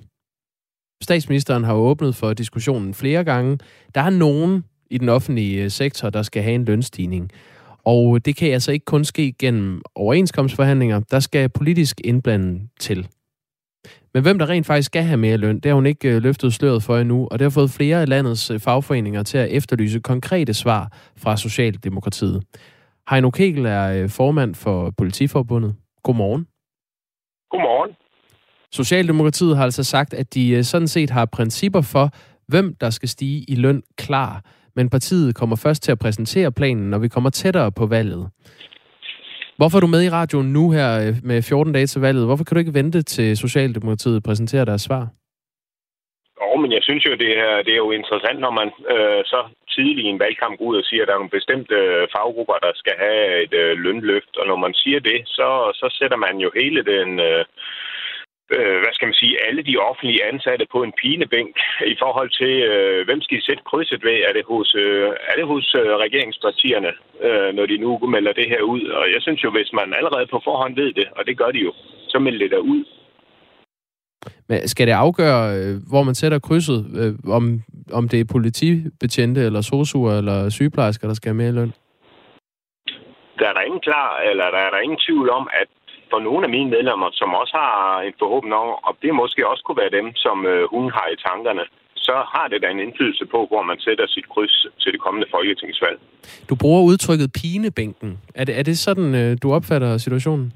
[1.03, 3.59] Statsministeren har åbnet for diskussionen flere gange.
[3.95, 7.31] Der er nogen i den offentlige øh, sektor, der skal have en lønstigning.
[7.85, 11.01] Og øh, det kan altså ikke kun ske gennem overenskomstforhandlinger.
[11.01, 13.09] Der skal politisk indblanding til.
[14.15, 16.53] Men hvem der rent faktisk skal have mere løn, det har hun ikke øh, løftet
[16.53, 20.55] sløret for endnu, og det har fået flere af landets fagforeninger til at efterlyse konkrete
[20.55, 22.43] svar fra Socialdemokratiet.
[23.11, 25.75] Heino Kegel er formand for Politiforbundet.
[26.03, 26.47] Godmorgen.
[27.51, 27.91] Godmorgen.
[28.73, 32.09] Socialdemokratiet har altså sagt, at de øh, sådan set har principper for,
[32.49, 34.43] hvem der skal stige i løn klar.
[34.77, 38.31] Men partiet kommer først til at præsentere planen, når vi kommer tættere på valget.
[39.57, 42.27] Hvorfor er du med i radioen nu her øh, med 14 dage til valget?
[42.27, 45.05] Hvorfor kan du ikke vente til Socialdemokratiet præsenterer deres svar?
[46.41, 49.41] Jo, men jeg synes jo, det er, det er jo interessant, når man øh, så
[49.75, 52.57] tidligt i en valgkamp går ud og siger, at der er nogle bestemte øh, faggrupper,
[52.67, 54.35] der skal have et øh, lønløft.
[54.41, 55.49] Og når man siger det, så,
[55.81, 57.09] så sætter man jo hele den...
[57.21, 57.45] Øh,
[58.57, 61.55] øh, hvad skal man sige, alle de offentlige ansatte på en pinebænk
[61.95, 64.17] i forhold til, øh, hvem skal I sætte krydset ved?
[64.29, 66.93] Er det hos, øh, er det hos øh, regeringspartierne,
[67.27, 68.85] øh, når de nu melder det her ud?
[68.99, 71.61] Og jeg synes jo, hvis man allerede på forhånd ved det, og det gør de
[71.69, 71.73] jo,
[72.13, 72.85] så melder det der ud.
[74.49, 77.45] Men skal det afgøre, øh, hvor man sætter krydset, øh, om,
[77.93, 81.73] om det er politibetjente, eller sosuer, eller sygeplejersker, der skal have mere løn?
[83.39, 85.69] Der er der ingen klar, eller der er der ingen tvivl om, at
[86.13, 89.63] for nogle af mine medlemmer, som også har en forhåbning om, og det måske også
[89.65, 91.65] kunne være dem, som øh, hun har i tankerne,
[92.07, 95.29] så har det da en indflydelse på, hvor man sætter sit kryds til det kommende
[95.31, 95.99] folketingsvalg.
[96.51, 98.11] Du bruger udtrykket pinebænken.
[98.35, 100.53] Er det, er det sådan, øh, du opfatter situationen?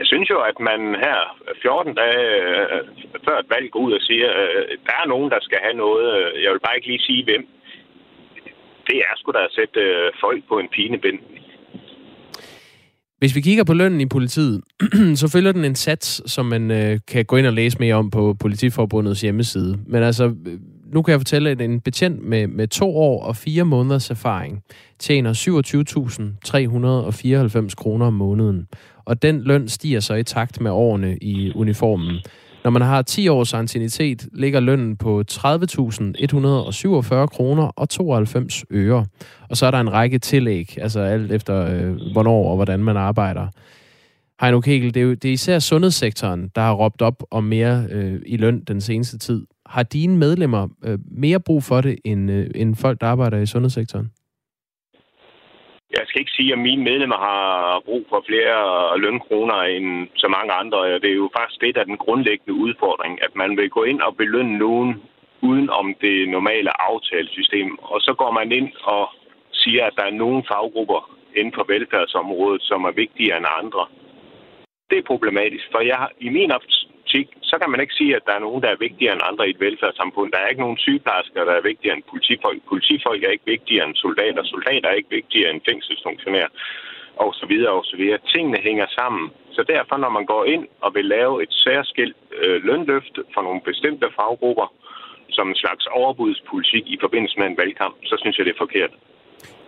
[0.00, 1.18] Jeg synes jo, at man her
[1.62, 2.80] 14 dage øh,
[3.26, 6.06] før et valg går ud og siger, at der er nogen, der skal have noget.
[6.42, 7.44] Jeg vil bare ikke lige sige, hvem.
[8.88, 9.80] Det er sgu da at sætte
[10.20, 11.20] folk på en pinebind.
[13.24, 14.60] Hvis vi kigger på lønnen i politiet,
[15.20, 18.10] så følger den en sats, som man øh, kan gå ind og læse mere om
[18.10, 19.78] på Politiforbundets hjemmeside.
[19.86, 20.58] Men altså, øh,
[20.92, 24.62] nu kan jeg fortælle, at en betjent med, med to år og fire måneders erfaring
[24.98, 25.32] tjener
[27.68, 28.66] 27.394 kroner om måneden.
[29.04, 32.16] Og den løn stiger så i takt med årene i uniformen.
[32.64, 39.06] Når man har 10 års ancienitet, ligger lønnen på 30.147 kroner og 92 øre.
[39.50, 42.96] Og så er der en række tillæg, altså alt efter øh, hvornår og hvordan man
[42.96, 43.46] arbejder.
[44.40, 47.86] Heino Kegel, det er, jo, det er især sundhedssektoren, der har råbt op om mere
[47.90, 49.46] øh, i løn den seneste tid.
[49.66, 53.46] Har dine medlemmer øh, mere brug for det, end, øh, end folk, der arbejder i
[53.46, 54.10] sundhedssektoren?
[55.98, 60.52] Jeg skal ikke sige, at mine medlemmer har brug for flere lønkroner end så mange
[60.52, 60.78] andre.
[61.02, 64.00] Det er jo faktisk det, der er den grundlæggende udfordring, at man vil gå ind
[64.00, 65.02] og belønne nogen
[65.40, 67.78] uden om det normale aftalesystem.
[67.82, 69.08] Og så går man ind og
[69.52, 71.00] siger, at der er nogle faggrupper
[71.36, 73.86] inden for velfærdsområdet, som er vigtigere end andre.
[74.90, 76.50] Det er problematisk, for jeg, i min
[77.54, 79.54] så kan man ikke sige, at der er nogen, der er vigtigere end andre i
[79.54, 80.32] et velfærdssamfund.
[80.32, 82.58] Der er ikke nogen sygeplejersker, der er vigtigere end politifolk.
[82.72, 84.42] Politifolk er ikke vigtigere end soldater.
[84.44, 86.50] Soldater er ikke vigtigere end fængselsfunktionærer
[87.24, 88.18] og så videre og så videre.
[88.34, 89.30] Tingene hænger sammen.
[89.56, 93.60] Så derfor, når man går ind og vil lave et særskilt øh, lønløft for nogle
[93.60, 94.68] bestemte faggrupper,
[95.36, 98.92] som en slags overbudspolitik i forbindelse med en valgkamp, så synes jeg, det er forkert.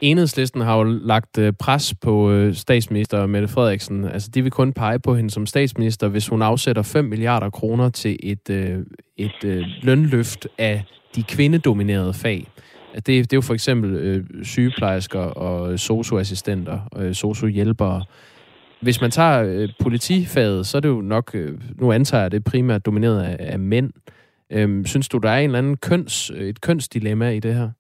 [0.01, 4.05] Enhedslisten har jo lagt øh, pres på øh, statsminister Mette Frederiksen.
[4.05, 7.89] Altså, de vil kun pege på hende som statsminister, hvis hun afsætter 5 milliarder kroner
[7.89, 8.79] til et, øh,
[9.17, 10.85] et lønløft af
[11.17, 12.47] de kvindedominerede fag.
[12.95, 18.05] Det, det er jo for eksempel øh, sygeplejersker og socioassistenter og sociohjælpere.
[18.81, 22.45] Hvis man tager øh, politifaget, så er det jo nok, øh, nu antager jeg det
[22.45, 23.91] primært domineret af, af mænd.
[24.53, 27.71] Øh, synes du, der er en eller anden køns, et kønsdilemma i det her?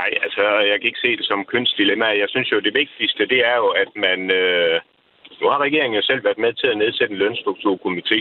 [0.00, 2.06] Nej, altså jeg kan ikke se det som kønsdilemma.
[2.22, 4.30] Jeg synes jo, det vigtigste, det er jo, at man...
[4.30, 4.80] Øh,
[5.40, 8.20] nu har regeringen jo selv været med til at nedsætte en lønstrukturkomité.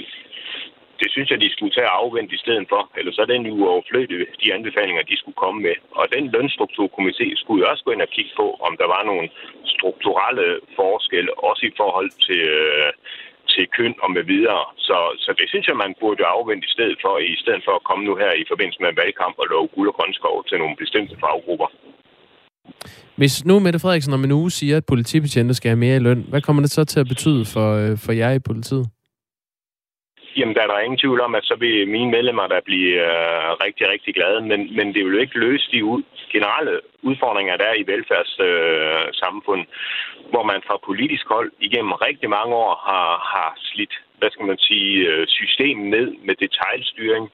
[1.02, 2.82] Det synes jeg, de skulle tage at afvente i stedet for.
[2.98, 5.76] Ellers så er den jo overflødig, de anbefalinger, de skulle komme med.
[5.92, 9.30] Og den lønstrukturkomité skulle jo også gå ind og kigge på, om der var nogle
[9.66, 12.92] strukturelle forskelle, også i forhold til, øh,
[13.54, 14.64] til køn og med videre.
[14.88, 17.86] Så, så det synes jeg, man burde afvente i stedet for, i stedet for at
[17.90, 20.76] komme nu her i forbindelse med en valgkamp og love guld og grønskov til nogle
[20.82, 21.70] bestemte faggrupper.
[23.20, 26.26] Hvis nu Mette Frederiksen om en uge siger, at politibetjente skal have mere i løn,
[26.30, 28.86] hvad kommer det så til at betyde for, øh, for jer i politiet?
[30.38, 33.50] Jamen, der er der ingen tvivl om, at så vil mine medlemmer der blive øh,
[33.66, 34.42] rigtig, rigtig glade.
[34.42, 39.68] Men, men det vil jo ikke løse de ud, generelle udfordringer, der er i velfærdssamfundet,
[39.68, 44.46] øh, hvor man fra politisk hold igennem rigtig mange år har, har slidt, hvad skal
[44.46, 47.32] man sige, øh, systemet ned med detaljstyring,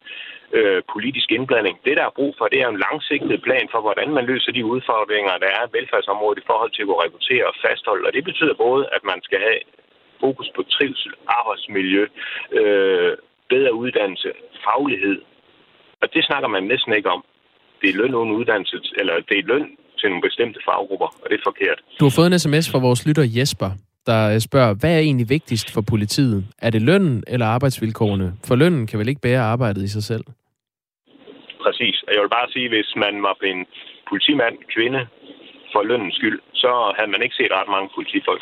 [0.58, 1.76] øh, politisk indblanding.
[1.86, 4.66] Det, der er brug for, det er en langsigtet plan for, hvordan man løser de
[4.66, 8.08] udfordringer, der er i velfærdsområdet i forhold til at rekruttere og fastholde.
[8.08, 9.60] Og det betyder både, at man skal have
[10.24, 12.04] fokus på trivsel, arbejdsmiljø,
[12.60, 13.12] øh,
[13.54, 14.30] bedre uddannelse,
[14.66, 15.18] faglighed.
[16.02, 17.24] Og det snakker man næsten ikke om.
[17.82, 19.68] Det er løn uden uddannelse, eller det er løn
[20.00, 21.80] til nogle bestemte faggrupper, og det er forkert.
[22.00, 23.72] Du har fået en sms fra vores lytter Jesper,
[24.10, 26.46] der spørger, hvad er egentlig vigtigst for politiet?
[26.62, 28.34] Er det lønnen eller arbejdsvilkårene?
[28.48, 30.24] For lønnen kan vel ikke bære arbejdet i sig selv?
[31.64, 31.96] Præcis.
[32.14, 33.66] Jeg vil bare sige, hvis man var en
[34.10, 35.02] politimand, kvinde,
[35.74, 38.42] for lønnens skyld, så havde man ikke set ret mange politifolk.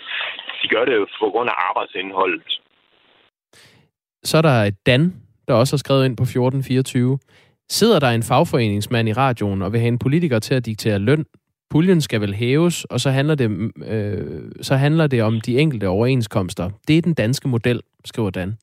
[0.62, 2.42] De gør det jo på grund af arbejdsindholdet.
[4.24, 5.04] Så er der Dan,
[5.48, 7.20] der også har skrevet ind på 1424.
[7.70, 11.26] Sidder der en fagforeningsmand i radioen og vil have en politiker til at diktere løn?
[11.70, 15.88] Puljen skal vel hæves, og så handler det, øh, så handler det om de enkelte
[15.88, 16.70] overenskomster.
[16.88, 18.58] Det er den danske model, skriver Dan.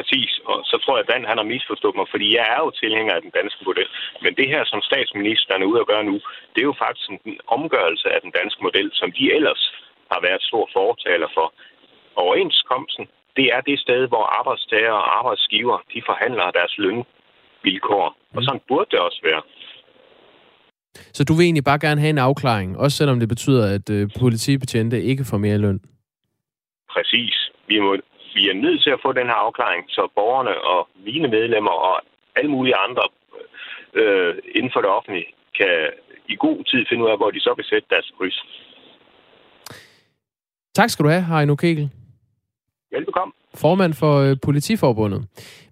[0.00, 2.70] Præcis, og så tror jeg, at Dan han har misforstået mig, fordi jeg er jo
[2.82, 3.88] tilhænger af den danske model.
[4.24, 6.16] Men det her, som statsministeren er ude at gøre nu,
[6.52, 9.62] det er jo faktisk en omgørelse af den danske model, som de ellers
[10.12, 11.46] har været stor fortaler for.
[12.24, 13.04] Overenskomsten,
[13.36, 18.06] det er det sted, hvor arbejdstager og arbejdsgiver, de forhandler deres lønvilkår.
[18.36, 19.42] Og sådan burde det også være.
[21.16, 24.08] Så du vil egentlig bare gerne have en afklaring, også selvom det betyder, at øh,
[24.20, 25.80] politibetjente ikke får mere løn?
[26.94, 27.36] Præcis.
[27.68, 27.96] Vi må
[28.34, 32.02] vi er nødt til at få den her afklaring, så borgerne og mine medlemmer og
[32.36, 33.04] alle mulige andre
[33.94, 35.90] øh, inden for det offentlige kan
[36.28, 38.38] i god tid finde ud af, hvor de så vil sætte deres kryds.
[40.74, 41.90] Tak skal du have, Heino Kegel.
[42.92, 43.32] Velbekomme.
[43.54, 45.24] Formand for øh, Politiforbundet.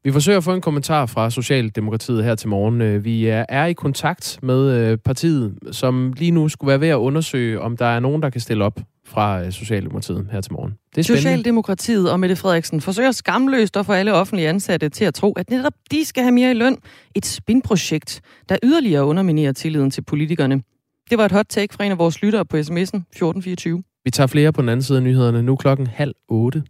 [0.05, 2.81] Vi forsøger at få en kommentar fra Socialdemokratiet her til morgen.
[2.81, 6.89] Øh, vi er, er i kontakt med øh, partiet, som lige nu skulle være ved
[6.89, 10.53] at undersøge, om der er nogen, der kan stille op fra øh, Socialdemokratiet her til
[10.53, 10.71] morgen.
[10.71, 11.23] Det er spændende.
[11.23, 15.51] Socialdemokratiet og Mette Frederiksen forsøger skamløst at få alle offentlige ansatte til at tro, at
[15.51, 16.77] netop de skal have mere i løn.
[17.15, 20.63] Et spinprojekt, der yderligere underminerer tilliden til politikerne.
[21.11, 23.83] Det var et hot take fra en af vores lyttere på sms'en 1424.
[24.05, 25.43] Vi tager flere på den anden side af nyhederne.
[25.43, 26.63] Nu klokken halv otte.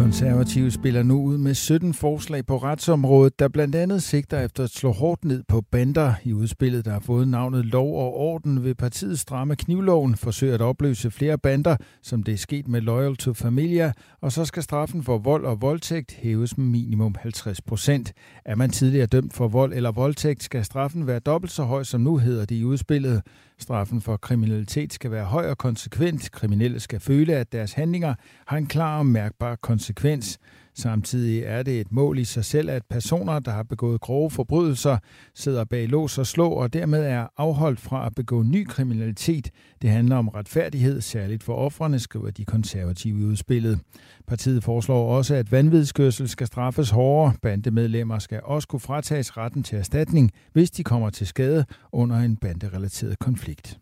[0.00, 4.70] Konservative spiller nu ud med 17 forslag på retsområdet, der blandt andet sigter efter at
[4.70, 6.14] slå hårdt ned på bander.
[6.24, 10.60] I udspillet, der har fået navnet Lov og Orden vil partiets stramme knivloven, forsøge at
[10.60, 15.02] opløse flere bander, som det er sket med Loyal to Familia, og så skal straffen
[15.02, 18.12] for vold og voldtægt hæves med minimum 50 procent.
[18.44, 22.00] Er man tidligere dømt for vold eller voldtægt, skal straffen være dobbelt så høj, som
[22.00, 23.22] nu hedder det i udspillet.
[23.60, 26.30] Straffen for kriminalitet skal være høj og konsekvent.
[26.32, 28.14] Kriminelle skal føle, at deres handlinger
[28.46, 30.38] har en klar og mærkbar konsekvens.
[30.74, 34.98] Samtidig er det et mål i sig selv, at personer, der har begået grove forbrydelser,
[35.34, 39.50] sidder bag lås og slå og dermed er afholdt fra at begå ny kriminalitet.
[39.82, 43.80] Det handler om retfærdighed, særligt for offrene, skriver de konservative i udspillet.
[44.26, 47.34] Partiet foreslår også, at vanvidskørsel skal straffes hårdere.
[47.42, 52.36] Bandemedlemmer skal også kunne fratages retten til erstatning, hvis de kommer til skade under en
[52.36, 53.78] banderelateret konflikt.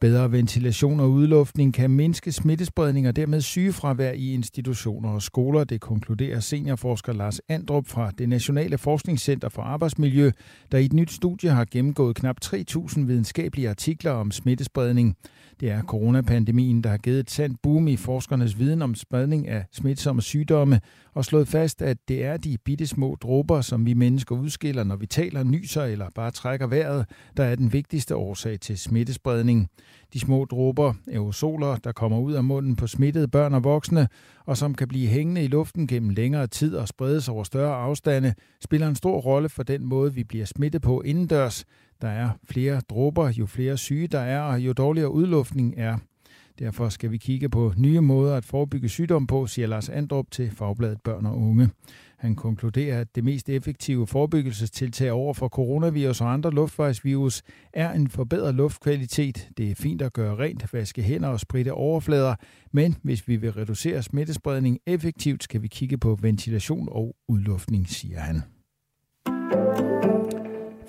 [0.00, 5.64] Bedre ventilation og udluftning kan mindske smittespredning og dermed sygefravær i institutioner og skoler.
[5.64, 10.30] Det konkluderer seniorforsker Lars Andrup fra det Nationale Forskningscenter for Arbejdsmiljø,
[10.72, 15.16] der i et nyt studie har gennemgået knap 3.000 videnskabelige artikler om smittespredning.
[15.60, 19.64] Det er coronapandemien, der har givet et sandt boom i forskernes viden om spredning af
[19.72, 20.80] smitsomme sygdomme
[21.14, 24.96] og slået fast, at det er de bitte små dråber, som vi mennesker udskiller, når
[24.96, 29.68] vi taler, nyser eller bare trækker vejret, der er den vigtigste årsag til smittespredning.
[30.12, 34.08] De små dråber, aerosoler, der kommer ud af munden på smittede børn og voksne,
[34.46, 38.34] og som kan blive hængende i luften gennem længere tid og spredes over større afstande,
[38.64, 41.64] spiller en stor rolle for den måde, vi bliver smittet på indendørs.
[42.00, 45.98] Der er flere dråber, jo flere syge der er, og jo dårligere udluftning er.
[46.58, 50.50] Derfor skal vi kigge på nye måder at forebygge sygdom på, siger Lars Andrup til
[50.50, 51.70] Fagbladet Børn og Unge.
[52.18, 58.08] Han konkluderer, at det mest effektive forebyggelsestiltag over for coronavirus og andre luftvejsvirus er en
[58.08, 59.48] forbedret luftkvalitet.
[59.56, 62.34] Det er fint at gøre rent, vaske hænder og spritte overflader,
[62.72, 68.20] men hvis vi vil reducere smittespredning effektivt, skal vi kigge på ventilation og udluftning, siger
[68.20, 68.42] han.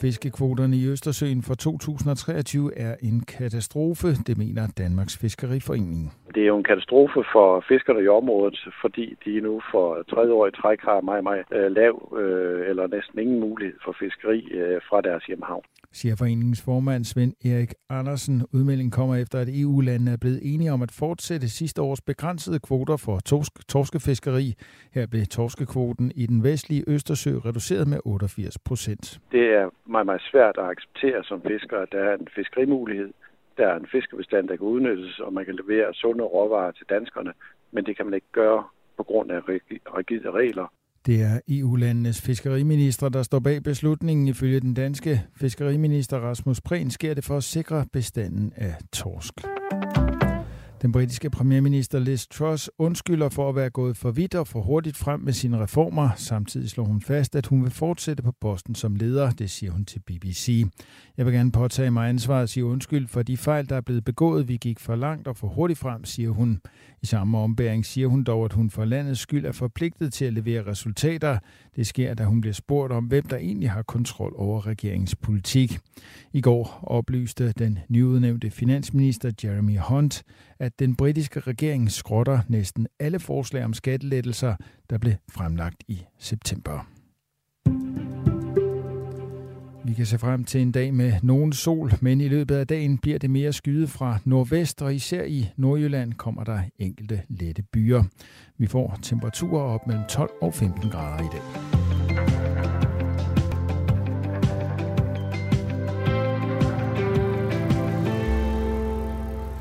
[0.02, 6.14] Fiskekvoterne i Østersøen for 2023 er en katastrofe, det mener Danmarks Fiskeriforening.
[6.36, 10.48] Det er jo en katastrofe for fiskerne i området, fordi de nu for tredje år
[10.48, 14.82] i træk har meget, meget øh, lav øh, eller næsten ingen mulighed for fiskeri øh,
[14.90, 18.46] fra deres hjemhavn siger foreningens formand Svend Erik Andersen.
[18.54, 22.98] Udmeldingen kommer efter, at EU-landene er blevet enige om at fortsætte sidste års begrænsede kvoter
[22.98, 24.54] for torsk, torskefiskeri.
[24.94, 29.20] Her blev torskekvoten i den vestlige Østersø reduceret med 88 procent.
[29.32, 33.14] Det er meget, meget svært at acceptere som fisker, at der er en fiskerimulighed.
[33.58, 37.34] Der er en fiskebestand, der kan udnyttes, og man kan levere sunde råvarer til danskerne,
[37.72, 38.64] men det kan man ikke gøre
[38.98, 39.40] på grund af
[39.98, 40.68] rigide regler.
[41.06, 44.28] Det er EU-landenes fiskeriminister, der står bag beslutningen.
[44.28, 49.34] Ifølge den danske fiskeriminister Rasmus Prehn sker det for at sikre bestanden af torsk.
[50.82, 54.98] Den britiske premierminister Liz Truss undskylder for at være gået for vidt og for hurtigt
[54.98, 56.10] frem med sine reformer.
[56.16, 59.32] Samtidig slår hun fast, at hun vil fortsætte på posten som leder.
[59.32, 60.66] Det siger hun til BBC.
[61.18, 64.06] Jeg vil gerne påtage mig ansvaret og sige undskyld for de fejl, der er blevet
[64.06, 64.48] begået.
[64.48, 66.62] Vi gik for langt og for hurtigt frem, siger hun.
[67.02, 70.34] I samme ombæring siger hun dog, at hun for landets skyld er forpligtet til at
[70.34, 71.40] levere resultater.
[71.76, 75.80] Det sker, da hun bliver spurgt om, hvem der egentlig har kontrol over regeringens politik.
[76.34, 80.24] I går oplyste den nyudnævnte finansminister Jeremy Hunt,
[80.60, 84.56] at den britiske regering skrotter næsten alle forslag om skattelettelser,
[84.90, 86.99] der blev fremlagt i september.
[89.90, 92.98] Vi kan se frem til en dag med nogen sol, men i løbet af dagen
[92.98, 98.04] bliver det mere skyde fra nordvest, og især i Nordjylland kommer der enkelte lette byer.
[98.58, 101.42] Vi får temperaturer op mellem 12 og 15 grader i dag.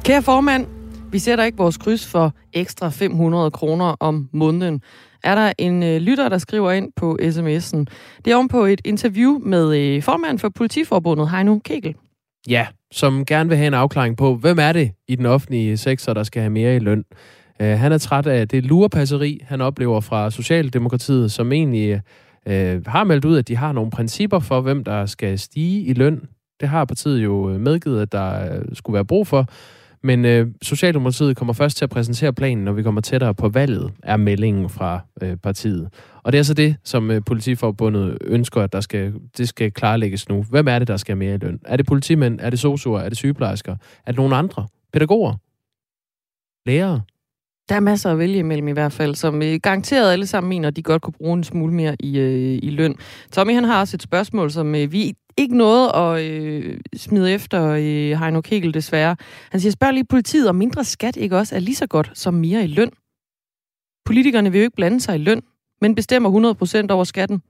[0.04, 0.66] Kære formand,
[1.12, 4.82] vi sætter ikke vores kryds for ekstra 500 kroner om måneden.
[5.24, 7.84] Er der en øh, lytter, der skriver ind på sms'en.
[8.24, 11.94] Det er om på et interview med øh, formand for Politiforbundet, Heino Kegel.
[12.48, 16.14] Ja, som gerne vil have en afklaring på, hvem er det i den offentlige sektor,
[16.14, 17.04] der skal have mere i løn?
[17.60, 22.00] Øh, han er træt af det lurepasseri, han oplever fra Socialdemokratiet, som egentlig
[22.46, 25.92] øh, har meldt ud, at de har nogle principper for, hvem der skal stige i
[25.92, 26.28] løn.
[26.60, 29.46] Det har partiet jo øh, medgivet, at der øh, skulle være brug for.
[30.02, 33.92] Men øh, Socialdemokratiet kommer først til at præsentere planen, når vi kommer tættere på valget,
[34.02, 35.88] er meldingen fra øh, partiet.
[36.22, 40.28] Og det er så det, som øh, Politiforbundet ønsker, at der skal, det skal klarlægges
[40.28, 40.42] nu.
[40.42, 41.60] Hvem er det, der skal have mere i løn?
[41.64, 42.40] Er det politimænd?
[42.42, 43.00] Er det sosuer?
[43.00, 43.76] Er det sygeplejersker?
[44.06, 44.66] Er det nogen andre?
[44.92, 45.34] Pædagoger?
[46.66, 47.00] Lærere?
[47.68, 50.68] Der er masser at vælge imellem i hvert fald, som øh, garanteret alle sammen mener,
[50.68, 52.96] at de godt kunne bruge en smule mere i, øh, i løn.
[53.32, 57.64] Tommy han har også et spørgsmål, som øh, vi ikke noget at øh, smide efter
[57.68, 59.16] øh, Heino Kegel desværre.
[59.50, 62.34] Han siger, spørg lige politiet, om mindre skat ikke også er lige så godt som
[62.34, 62.90] mere i løn.
[64.04, 65.42] Politikerne vil jo ikke blande sig i løn,
[65.80, 66.54] men bestemmer
[66.90, 67.42] 100% over skatten.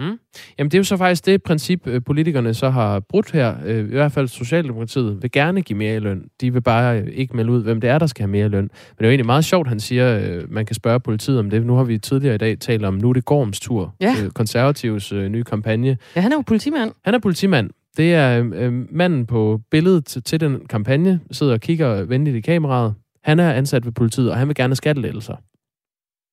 [0.00, 0.18] Mm.
[0.58, 3.54] Jamen det er jo så faktisk det princip, øh, politikerne så har brudt her.
[3.64, 6.24] Øh, I hvert fald Socialdemokratiet vil gerne give mere i løn.
[6.40, 8.48] De vil bare øh, ikke melde ud, hvem det er, der skal have mere i
[8.48, 8.62] løn.
[8.62, 11.66] Men det er jo egentlig meget sjovt, han siger, man kan spørge politiet om det.
[11.66, 13.94] Nu har vi tidligere i dag talt om, nu er det Gorms tur.
[14.00, 14.14] Ja.
[14.34, 15.98] Konservativs nye kampagne.
[16.16, 16.92] Ja, han er jo politimand.
[17.04, 17.70] Han er politimand.
[17.96, 22.94] Det er øh, manden på billedet til, den kampagne, sidder og kigger venligt i kameraet.
[23.24, 25.36] Han er ansat ved politiet, og han vil gerne have skattelettelser.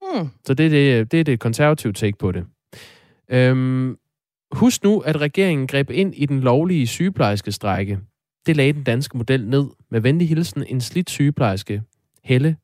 [0.01, 0.29] Hmm.
[0.45, 2.43] Så det er det, det er det konservative take på det.
[3.31, 3.97] Øhm,
[4.51, 7.99] husk nu, at regeringen greb ind i den lovlige sygeplejerske strække.
[8.45, 9.65] Det lagde den danske model ned.
[9.91, 11.81] Med venlig hilsen en slidt sygeplejerske,
[12.23, 12.57] Helle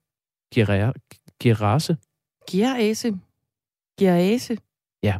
[0.55, 1.97] Gerase.
[2.51, 3.17] Gerase.
[3.99, 4.57] Gerase.
[5.03, 5.15] Ja.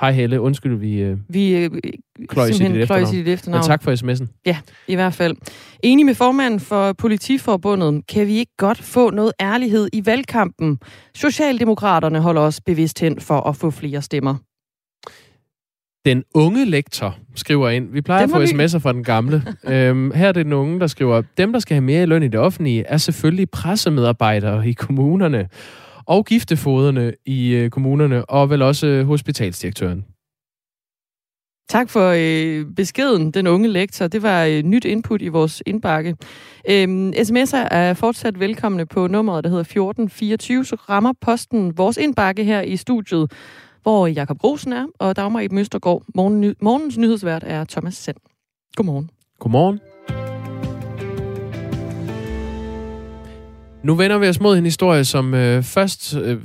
[0.00, 1.70] Hej Helle, undskyld, vi, øh, vi øh,
[2.28, 3.14] kløjs i dit efternavn.
[3.14, 3.60] i dit efternavn.
[3.60, 4.42] Men tak for sms'en.
[4.46, 5.36] Ja, i hvert fald.
[5.82, 10.78] Enig med formanden for Politiforbundet, kan vi ikke godt få noget ærlighed i valgkampen?
[11.14, 14.36] Socialdemokraterne holder os bevidst hen for at få flere stemmer.
[16.04, 17.92] Den unge lektor skriver ind.
[17.92, 19.42] Vi plejer at få sms'er fra den gamle.
[19.74, 22.22] øhm, her er det den unge, der skriver, dem, der skal have mere i løn
[22.22, 25.48] i det offentlige, er selvfølgelig pressemedarbejdere i kommunerne
[26.06, 30.04] og giftefoderne i øh, kommunerne, og vel også øh, hospitalsdirektøren.
[31.68, 34.06] Tak for øh, beskeden, den unge lektor.
[34.06, 36.16] Det var øh, nyt input i vores indbakke.
[36.70, 42.44] Øhm, sms'er er fortsat velkomne på nummeret, der hedder 1424, så rammer posten vores indbakke
[42.44, 43.32] her i studiet
[43.82, 46.02] hvor Jakob Rosen er, og Dagmar i Møstergaard.
[46.14, 48.16] Morgen, morgens nyhedsvært er Thomas Sand.
[48.76, 49.10] Godmorgen.
[49.38, 49.80] Godmorgen.
[53.82, 56.40] Nu vender vi os mod en historie, som øh, først øh,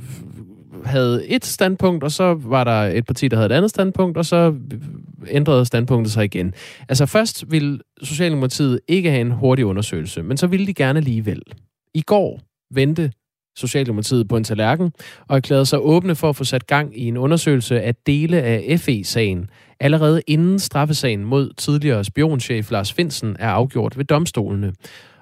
[0.84, 4.24] havde et standpunkt, og så var der et parti, der havde et andet standpunkt, og
[4.24, 4.36] så
[4.72, 4.80] øh,
[5.28, 6.54] ændrede standpunktet sig igen.
[6.88, 11.42] Altså først ville Socialdemokratiet ikke have en hurtig undersøgelse, men så ville de gerne alligevel.
[11.94, 12.40] I går
[12.74, 13.12] vendte
[13.58, 14.92] Socialdemokratiet på en tallerken
[15.28, 18.80] og erklærede sig åbne for at få sat gang i en undersøgelse af dele af
[18.80, 24.72] FE-sagen, allerede inden straffesagen mod tidligere spionchef Lars Finsen er afgjort ved domstolene.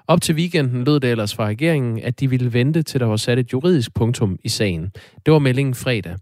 [0.07, 3.15] Op til weekenden lød det ellers fra regeringen, at de ville vente til der var
[3.15, 4.91] sat et juridisk punktum i sagen.
[5.25, 6.15] Det var meldingen fredag.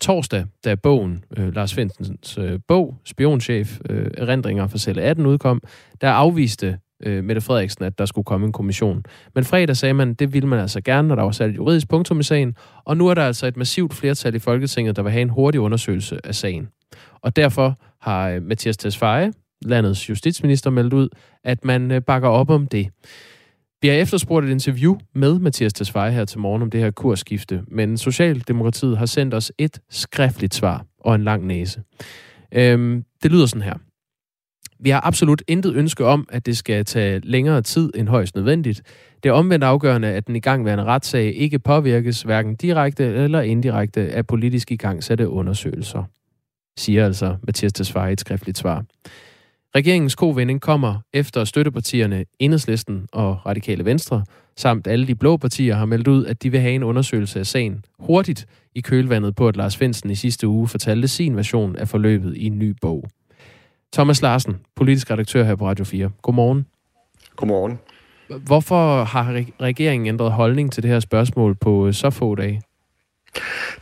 [0.00, 5.60] Torsdag, da bogen, øh, Lars Finsens øh, bog, Spionchef, øh, Erindringer for Celle 18 udkom,
[6.00, 9.02] der afviste øh, Mette Frederiksen, at der skulle komme en kommission.
[9.34, 11.88] Men fredag sagde man, det ville man altså gerne, når der var sat et juridisk
[11.88, 15.12] punktum i sagen, og nu er der altså et massivt flertal i Folketinget, der vil
[15.12, 16.68] have en hurtig undersøgelse af sagen.
[17.22, 19.32] Og derfor har øh, Mathias Tesfaye,
[19.62, 21.08] landets justitsminister, meldt ud,
[21.44, 22.88] at man øh, bakker op om det.
[23.82, 27.62] Vi har efterspurgt et interview med Mathias Tesfaye her til morgen om det her kursskifte,
[27.68, 31.82] men Socialdemokratiet har sendt os et skriftligt svar og en lang næse.
[32.52, 33.74] Øhm, det lyder sådan her.
[34.82, 38.82] Vi har absolut intet ønske om, at det skal tage længere tid end højst nødvendigt.
[39.22, 44.26] Det er omvendt afgørende, at den igangværende retssag ikke påvirkes hverken direkte eller indirekte af
[44.26, 46.04] politisk igangsatte undersøgelser,
[46.78, 48.84] siger altså Mathias Tesfaye i et skriftligt svar.
[49.74, 54.24] Regeringens kovending kommer efter støttepartierne Enhedslisten og Radikale Venstre,
[54.56, 57.46] samt alle de blå partier har meldt ud, at de vil have en undersøgelse af
[57.46, 61.88] sagen hurtigt i kølvandet på, at Lars Finsen i sidste uge fortalte sin version af
[61.88, 63.04] forløbet i en ny bog.
[63.92, 66.10] Thomas Larsen, politisk redaktør her på Radio 4.
[66.22, 66.66] Godmorgen.
[67.36, 67.78] Godmorgen.
[68.46, 72.62] Hvorfor har regeringen ændret holdning til det her spørgsmål på så få dage?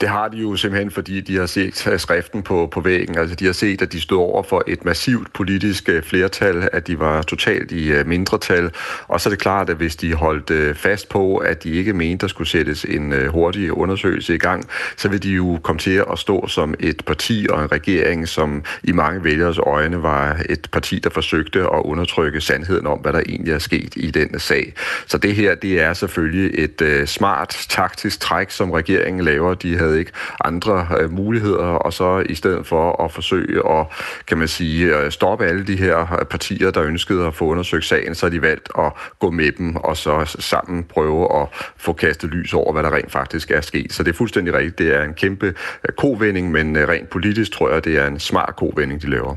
[0.01, 3.19] Det har de jo simpelthen, fordi de har set skriften på, på væggen.
[3.19, 6.87] Altså, de har set, at de stod over for et massivt politisk øh, flertal, at
[6.87, 8.71] de var totalt i øh, mindretal.
[9.09, 11.93] Og så er det klart, at hvis de holdt øh, fast på, at de ikke
[11.93, 16.05] mente, der skulle sættes en hurtig undersøgelse i gang, så vil de jo komme til
[16.13, 20.69] at stå som et parti og en regering, som i mange vælgeres øjne var et
[20.73, 24.73] parti, der forsøgte at undertrykke sandheden om, hvad der egentlig er sket i denne sag.
[25.07, 29.38] Så det her, det er selvfølgelig et smart taktisk træk, som regeringen laver.
[29.63, 30.13] De havde ikke
[30.45, 33.87] andre øh, muligheder, og så i stedet for at forsøge at,
[34.27, 37.85] kan man sige, øh, stoppe alle de her øh, partier, der ønskede at få undersøgt
[37.85, 41.93] sagen, så har de valgt at gå med dem, og så sammen prøve at få
[41.93, 43.93] kastet lys over, hvad der rent faktisk er sket.
[43.93, 44.79] Så det er fuldstændig rigtigt.
[44.79, 48.57] Det er en kæmpe øh, kovending, men rent politisk tror jeg, det er en smart
[48.57, 49.35] kovending, de laver.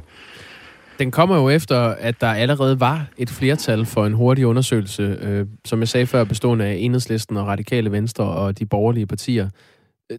[1.01, 5.45] Den kommer jo efter, at der allerede var et flertal for en hurtig undersøgelse, øh,
[5.65, 9.49] som jeg sagde før, bestående af Enhedslisten og Radikale Venstre og de borgerlige partier.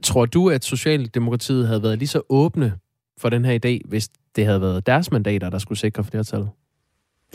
[0.03, 2.79] Tror du, at Socialdemokratiet havde været lige så åbne
[3.19, 6.51] for den her idé, hvis det havde været deres mandater, der skulle sikre flertallet?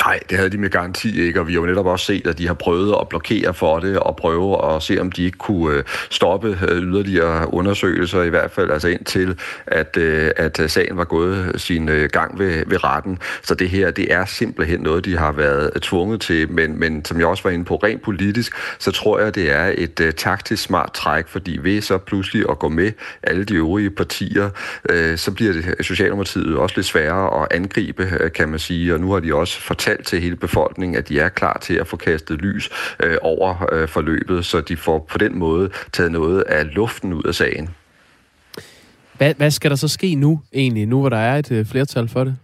[0.06, 2.38] Nej, det havde de med garanti ikke, og vi har jo netop også set, at
[2.38, 5.78] de har prøvet at blokere for det, og prøve at se, om de ikke kunne
[5.78, 11.04] øh, stoppe øh, yderligere undersøgelser, i hvert fald altså indtil, at, øh, at sagen var
[11.04, 13.20] gået sin gang ved, ved retten.
[13.41, 17.20] Så det her, det er simpelthen noget, de har været tvunget til, men, men som
[17.20, 20.64] jeg også var inde på, rent politisk, så tror jeg, det er et uh, taktisk
[20.64, 22.91] smart træk, fordi ved så pludselig at gå med
[23.24, 24.50] alle de øvrige partier,
[24.89, 29.12] uh, så bliver det Socialdemokratiet også lidt sværere at angribe, kan man sige, og nu
[29.12, 31.98] har de også fortalt fortalt til hele befolkningen, at de er klar til at få
[31.98, 32.70] kastet lys
[33.04, 37.24] øh, over øh, forløbet, så de får på den måde taget noget af luften ud
[37.24, 37.70] af sagen.
[39.18, 42.08] Hvad, hvad skal der så ske nu egentlig, nu hvor der er et øh, flertal
[42.08, 42.38] for det?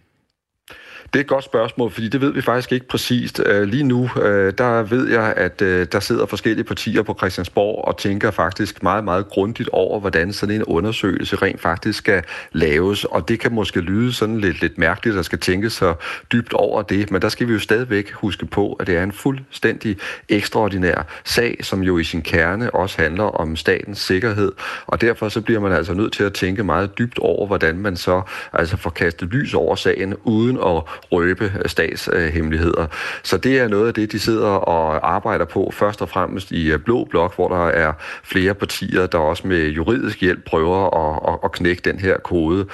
[1.14, 3.42] Det er et godt spørgsmål, fordi det ved vi faktisk ikke præcist.
[3.46, 7.88] Øh, lige nu, øh, der ved jeg, at øh, der sidder forskellige partier på Christiansborg
[7.88, 13.06] og tænker faktisk meget, meget grundigt over, hvordan sådan en undersøgelse rent faktisk skal laves.
[13.06, 15.94] Og det kan måske lyde sådan lidt, lidt mærkeligt, at skal tænke så
[16.32, 19.12] dybt over det, men der skal vi jo stadigvæk huske på, at det er en
[19.12, 19.98] fuldstændig
[20.30, 24.52] ekstraordinær sag, som jo i sin kerne også handler om statens sikkerhed.
[24.88, 27.98] Og derfor så bliver man altså nødt til at tænke meget dybt over, hvordan man
[27.98, 28.22] så
[28.54, 32.88] altså får kastet lys over sagen, uden at røbe statshemmeligheder.
[33.24, 36.72] Så det er noget af det, de sidder og arbejder på, først og fremmest i
[36.72, 37.94] øh, Blå Blok, hvor der er
[38.24, 42.66] flere partier, der også med juridisk hjælp prøver at, at, knække den her kode.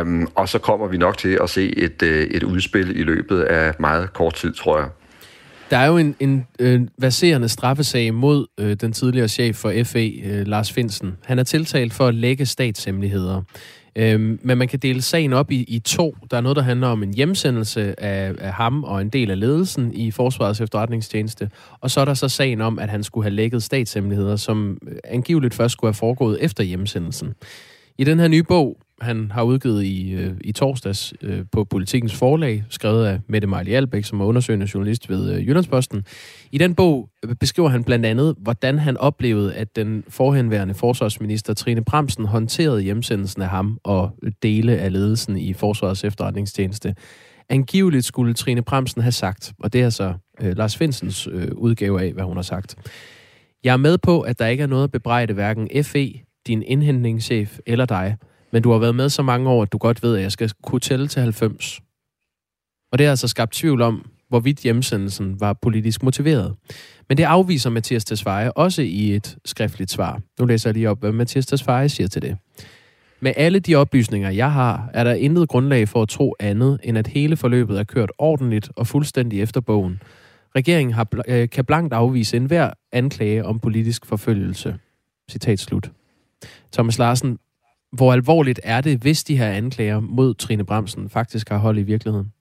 [0.00, 3.40] Um, og så kommer vi nok til at se et, øh, et udspil i løbet
[3.40, 4.88] af meget kort tid, tror jeg.
[5.70, 10.08] Der er jo en, en øh, verserende straffesag mod øh, den tidligere chef for FE,
[10.24, 11.16] øh, Lars Finsen.
[11.24, 13.42] Han er tiltalt for at lægge statshemmeligheder.
[13.96, 16.16] Øhm, men man kan dele sagen op i, i to.
[16.30, 19.40] Der er noget, der handler om en hjemsendelse af, af ham og en del af
[19.40, 21.50] ledelsen i Forsvarets efterretningstjeneste.
[21.80, 25.54] Og så er der så sagen om, at han skulle have lækket statshemmeligheder, som angiveligt
[25.54, 27.34] først skulle have foregået efter hjemsendelsen.
[27.98, 32.14] I den her nye bog, han har udgivet i, øh, i torsdags øh, på Politikens
[32.14, 36.04] forlag, skrevet af Mette Marley Albæk, som er undersøgende journalist ved øh, Jyllandsposten.
[36.52, 37.08] I den bog
[37.40, 43.42] beskriver han blandt andet, hvordan han oplevede, at den forhenværende forsvarsminister Trine Bremsen håndterede hjemsendelsen
[43.42, 44.10] af ham og
[44.42, 46.94] dele af ledelsen i Forsvarets efterretningstjeneste.
[47.48, 52.02] Angiveligt skulle Trine Bremsen have sagt, og det er så øh, Lars Finsens øh, udgave
[52.02, 52.76] af, hvad hun har sagt.
[53.64, 56.12] Jeg er med på, at der ikke er noget at bebrejde hverken FE,
[56.46, 58.16] din indhentningschef eller dig,
[58.56, 60.50] men du har været med så mange år, at du godt ved, at jeg skal
[60.62, 61.80] kunne tælle til 90.
[62.92, 66.54] Og det har altså skabt tvivl om, hvorvidt hjemsendelsen var politisk motiveret.
[67.08, 70.20] Men det afviser Mathias Tesfaye også i et skriftligt svar.
[70.40, 72.36] Nu læser jeg lige op, hvad Mathias Tesfaye siger til det.
[73.20, 76.98] Med alle de oplysninger, jeg har, er der intet grundlag for at tro andet, end
[76.98, 80.02] at hele forløbet er kørt ordentligt og fuldstændig efter bogen.
[80.56, 84.78] Regeringen har, øh, kan blankt afvise enhver anklage om politisk forfølgelse.
[85.30, 85.90] Citat slut.
[86.72, 87.38] Thomas Larsen,
[87.96, 91.82] hvor alvorligt er det, hvis de her anklager mod Trine Bremsen faktisk har hold i
[91.82, 92.32] virkeligheden?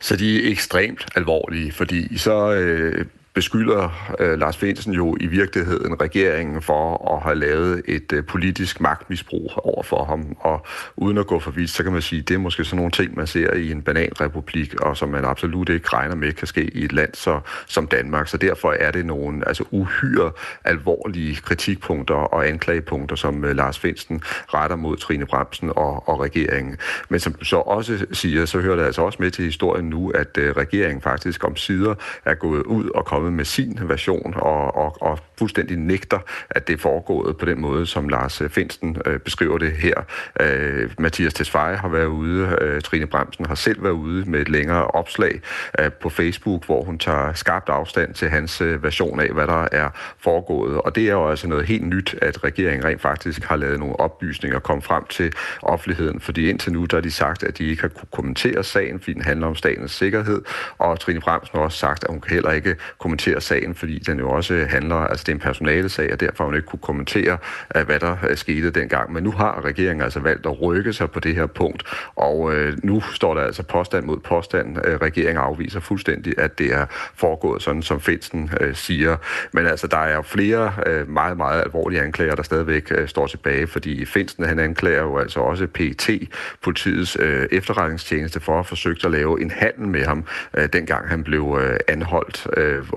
[0.00, 6.00] Så de er ekstremt alvorlige, fordi så øh, beskylder øh, Lars Finsen jo i virkeligheden
[6.00, 10.36] regeringen for at have lavet et øh, politisk magtmisbrug over for ham.
[10.40, 10.66] Og
[10.96, 12.90] uden at gå for vidt, så kan man sige, at det er måske sådan nogle
[12.90, 16.64] ting, man ser i en bananrepublik, og som man absolut ikke regner med kan ske
[16.76, 18.28] i et land så, som Danmark.
[18.28, 20.32] Så derfor er det nogle altså, uhyre
[20.64, 24.22] alvorlige kritikpunkter og anklagepunkter, som øh, Lars Finsen
[24.54, 26.76] retter mod Trine Bremsen og, og regeringen.
[27.08, 30.10] Men som du så også siger, så hører det altså også med til historien nu,
[30.10, 34.34] at øh, regeringen faktisk om sider er gået ud og kommet kommet med sin version
[34.36, 36.18] og, og, og fuldstændig nægter,
[36.50, 39.94] at det er foregået på den måde, som Lars øh, Finsten øh, beskriver det her.
[40.40, 44.48] Øh, Mathias Tesfaye har været ude, øh, Trine Bremsen har selv været ude med et
[44.48, 45.40] længere opslag
[45.78, 49.68] øh, på Facebook, hvor hun tager skarpt afstand til hans øh, version af, hvad der
[49.72, 50.80] er foregået.
[50.80, 54.00] Og det er jo altså noget helt nyt, at regeringen rent faktisk har lavet nogle
[54.00, 57.64] oplysninger og kom frem til offentligheden, fordi indtil nu der har de sagt, at de
[57.64, 60.42] ikke har kunne kommentere sagen, fordi den handler om statens sikkerhed,
[60.78, 64.18] og Trine Bremsen har også sagt, at hun kan heller ikke kommentere sagen, fordi den
[64.18, 67.38] jo også handler, altså det er en personalesag, og derfor har hun ikke kunne kommentere,
[67.76, 69.12] øh, hvad der øh, skete dengang.
[69.12, 71.82] Men nu har regeringen altså valgt at rykke sig på det her punkt,
[72.16, 74.78] og øh, nu står der altså påstand mod påstand.
[75.02, 79.16] Regeringen afviser fuldstændig, at det er foregået sådan, som Finsen siger.
[79.52, 80.72] Men altså, der er flere
[81.06, 85.66] meget, meget alvorlige anklager, der stadigvæk står tilbage, fordi Finsen, han anklager jo altså også
[85.66, 86.28] PET,
[86.62, 87.16] politiets
[87.50, 90.24] efterretningstjeneste, for at have forsøgt at lave en handel med ham,
[90.58, 91.58] uh, dengang han blev
[91.88, 92.46] anholdt,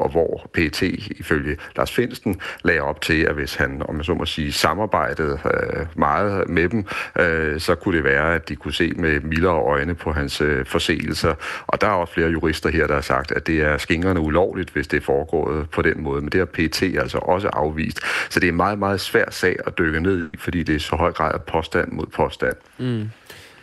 [0.05, 0.81] og hvor PT
[1.19, 5.39] ifølge Lars Finsten lagde op til, at hvis han, om jeg så må sige, samarbejdede
[5.45, 6.85] øh, meget med dem,
[7.19, 10.65] øh, så kunne det være, at de kunne se med mildere øjne på hans øh,
[10.65, 11.33] forseelser.
[11.67, 14.69] Og der er også flere jurister her, der har sagt, at det er skingerne ulovligt,
[14.69, 16.21] hvis det er foregået på den måde.
[16.21, 17.99] Men det har PT altså også afvist.
[18.29, 20.79] Så det er en meget, meget svær sag at dykke ned i, fordi det er
[20.79, 22.55] så høj grad af påstand mod påstand.
[22.77, 23.09] Mm.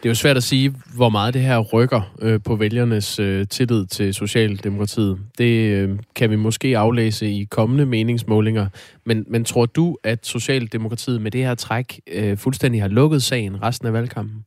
[0.02, 3.46] Det er jo svært at sige, hvor meget det her rykker øh, på vælgernes øh,
[3.48, 5.18] tillid til Socialdemokratiet.
[5.38, 8.66] Det øh, kan vi måske aflæse i kommende meningsmålinger.
[9.06, 13.62] Men, men tror du, at Socialdemokratiet med det her træk øh, fuldstændig har lukket sagen
[13.62, 14.44] resten af valgkampen?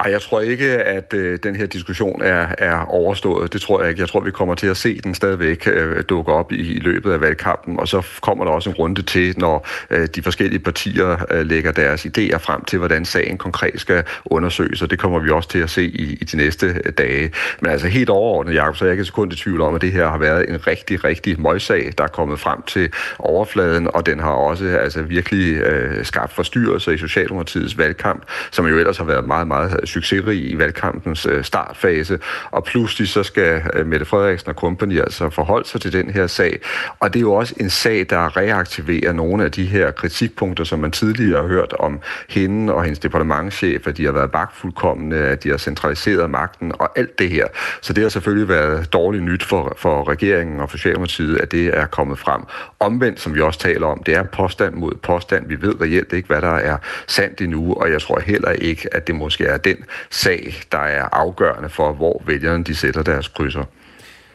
[0.00, 3.52] Ej, jeg tror ikke, at øh, den her diskussion er, er overstået.
[3.52, 4.00] Det tror jeg ikke.
[4.00, 7.12] Jeg tror, vi kommer til at se den stadigvæk øh, dukke op i, i løbet
[7.12, 11.16] af valgkampen, og så kommer der også en runde til, når øh, de forskellige partier
[11.30, 15.30] øh, lægger deres idéer frem til, hvordan sagen konkret skal undersøges, og det kommer vi
[15.30, 17.32] også til at se i, i de næste øh, dage.
[17.60, 19.92] Men altså helt overordnet, Jacob, så er jeg ikke sekund i tvivl om, at det
[19.92, 24.20] her har været en rigtig, rigtig møgssag, der er kommet frem til overfladen, og den
[24.20, 29.27] har også altså virkelig øh, skabt forstyrrelser i Socialdemokratiets valgkamp, som jo ellers har været
[29.28, 32.18] meget, meget succesrig i valgkampens øh, startfase,
[32.50, 36.26] og pludselig så skal øh, Mette Frederiksen og company altså forholde sig til den her
[36.26, 36.60] sag.
[37.00, 40.78] Og det er jo også en sag, der reaktiverer nogle af de her kritikpunkter, som
[40.78, 45.44] man tidligere har hørt om hende og hendes departementchef, at de har været magtfuldkommende, at
[45.44, 47.46] de har centraliseret magten og alt det her.
[47.80, 51.66] Så det har selvfølgelig været dårligt nyt for, for regeringen og for Socialdemokratiet, at det
[51.76, 52.42] er kommet frem.
[52.80, 55.48] Omvendt, som vi også taler om, det er påstand mod påstand.
[55.48, 56.76] Vi ved reelt ikke, hvad der er
[57.06, 59.76] sandt endnu, og jeg tror heller ikke, at det måske er den
[60.10, 63.64] sag, der er afgørende for, hvor vælgerne de sætter deres krydser.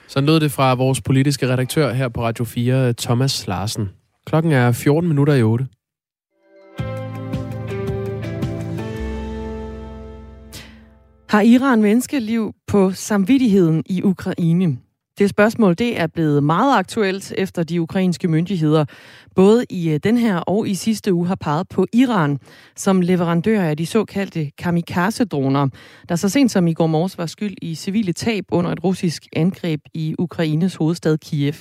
[0.08, 3.90] Så lød det fra vores politiske redaktør her på Radio 4, Thomas Larsen.
[4.26, 5.68] Klokken er 14 minutter i 8.
[11.30, 14.78] Har Iran menneskeliv på samvittigheden i Ukraine?
[15.18, 18.86] Det spørgsmål det er blevet meget aktuelt, efter de ukrainske myndigheder
[19.36, 22.40] både i øh, den her og i sidste uge har peget på Iran
[22.76, 25.68] som leverandør af de såkaldte kamikaze-droner,
[26.10, 29.28] der så sent som i går morges var skyld i civile tab under et russisk
[29.36, 31.56] angreb i Ukraines hovedstad Kiev.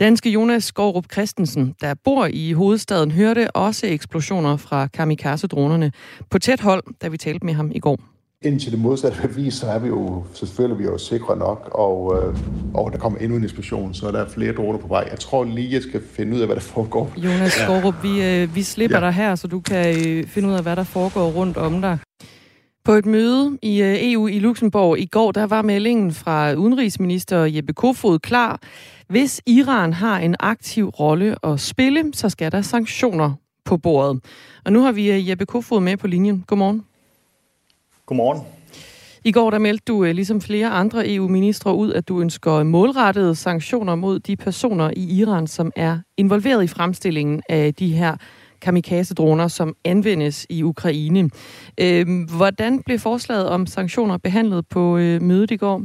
[0.00, 5.92] Danske Jonas Skovrup Christensen, der bor i hovedstaden, hørte også eksplosioner fra kamikaze-dronerne
[6.30, 8.17] på tæt hold, da vi talte med ham i går.
[8.44, 12.16] Indtil det modsatte bevis, så er vi jo, så selvfølgelig vi jo sikre nok, og,
[12.16, 12.36] øh,
[12.74, 15.08] og der kommer endnu en eksplosion, så der er flere droner på vej.
[15.10, 17.12] Jeg tror lige, jeg skal finde ud af, hvad der foregår.
[17.16, 19.04] Jonas Skorup, vi, øh, vi slipper ja.
[19.04, 21.98] dig her, så du kan øh, finde ud af, hvad der foregår rundt om dig.
[22.84, 27.44] På et møde i øh, EU i Luxembourg i går, der var meldingen fra udenrigsminister
[27.44, 28.60] Jeppe Kofod klar.
[29.08, 33.32] Hvis Iran har en aktiv rolle at spille, så skal der sanktioner
[33.64, 34.20] på bordet.
[34.64, 36.44] Og nu har vi øh, Jeppe Kofod med på linjen.
[36.46, 36.84] Godmorgen.
[38.08, 38.42] Godmorgen.
[39.24, 43.34] I går der meldte du, øh, ligesom flere andre EU-ministre, ud, at du ønsker målrettede
[43.34, 48.16] sanktioner mod de personer i Iran, som er involveret i fremstillingen af de her
[48.60, 51.30] kamikaze-droner, som anvendes i Ukraine.
[51.80, 55.82] Øhm, hvordan blev forslaget om sanktioner behandlet på øh, mødet i går?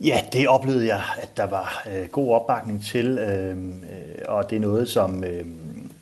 [0.00, 3.56] Ja, det oplevede jeg, at der var øh, god opbakning til, øh,
[4.28, 5.44] og det er noget, som, øh,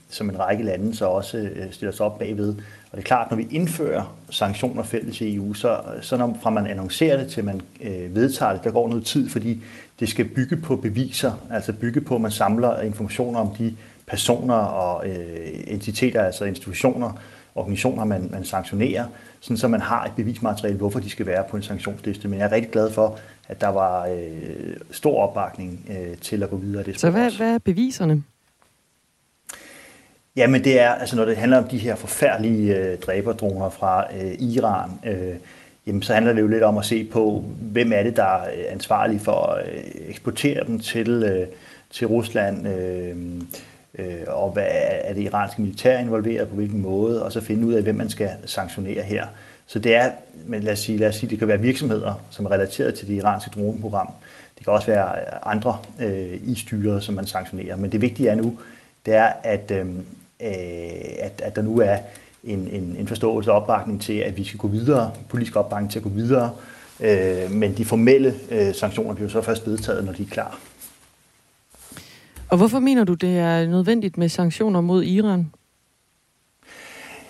[0.09, 2.55] som en række lande så også øh, stiller sig op bagved.
[2.91, 6.51] Og det er klart, når vi indfører sanktioner fælles i EU, så, så når, fra
[6.51, 9.63] man annoncerer det til man øh, vedtager det, der går noget tid, fordi
[10.01, 13.77] det skal bygge på beviser, altså bygge på, at man samler informationer om de
[14.07, 17.13] personer og øh, entiteter, altså institutioner,
[17.55, 19.07] organisationer, man, man sanktionerer,
[19.41, 22.29] sådan så man har et bevismateriale, hvorfor de skal være på en sanktionsliste.
[22.29, 23.19] Men jeg er rigtig glad for,
[23.49, 26.83] at der var øh, stor opbakning øh, til at gå videre.
[26.85, 28.23] Det så hvad, hvad er beviserne?
[30.39, 34.33] Jamen det er, altså når det handler om de her forfærdelige øh, dræberdroner fra øh,
[34.39, 35.35] Iran, øh,
[35.87, 38.51] jamen så handler det jo lidt om at se på, hvem er det, der er
[38.71, 41.47] ansvarlig for at øh, eksportere dem til, øh,
[41.91, 43.17] til Rusland, øh,
[43.99, 44.67] øh, og hvad
[45.05, 48.11] er det iranske militær involveret på hvilken måde, og så finde ud af, hvem man
[48.11, 49.27] skal sanktionere her.
[49.67, 50.11] Så det er,
[50.47, 53.09] men lad os sige, lad os sige det kan være virksomheder, som er relateret til
[53.09, 54.11] det iranske droneprogram.
[54.59, 57.77] Det kan også være andre øh, i styret, som man sanktionerer.
[57.77, 58.59] Men det vigtige er nu,
[59.07, 59.87] det er, at, øh,
[60.41, 61.97] at, at der nu er
[62.45, 65.99] en, en, en forståelse og opbakning til, at vi skal gå videre, politisk opbakning til
[65.99, 66.51] at gå videre,
[67.01, 70.59] øh, men de formelle øh, sanktioner bliver så først vedtaget, når de er klar.
[72.49, 75.51] Og hvorfor mener du, det er nødvendigt med sanktioner mod Iran?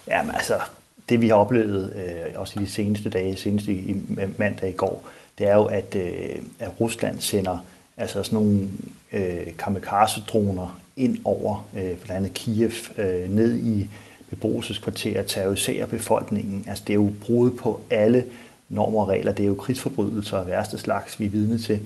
[0.09, 0.61] Jamen altså,
[1.09, 4.03] det vi har oplevet øh, også i de seneste dage, senest i, i
[4.39, 7.59] mandag i går, det er jo, at, øh, at Rusland sender
[7.97, 8.69] altså sådan nogle
[9.13, 13.89] øh, kamikaze-droner ind over øh, blandt andet Kiev, øh, ned i
[14.31, 16.65] beboelseskvarterer, terroriserer befolkningen.
[16.69, 18.25] Altså det er jo brud på alle
[18.69, 19.33] normer og regler.
[19.33, 21.81] Det er jo krigsforbrydelser af værste slags, vi er vidne til.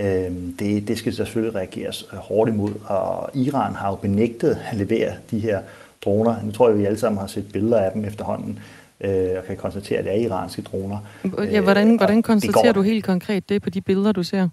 [0.00, 5.12] Øh, det, det skal selvfølgelig reageres hårdt imod, og Iran har jo benægtet at levere
[5.30, 5.60] de her
[6.04, 6.36] droner.
[6.44, 8.58] Nu tror jeg, vi alle sammen har set billeder af dem efterhånden,
[9.00, 10.98] øh, og kan konstatere, at det er iranske droner.
[11.38, 14.48] Ja, hvordan, hvordan konstaterer du helt konkret det på de billeder, du ser?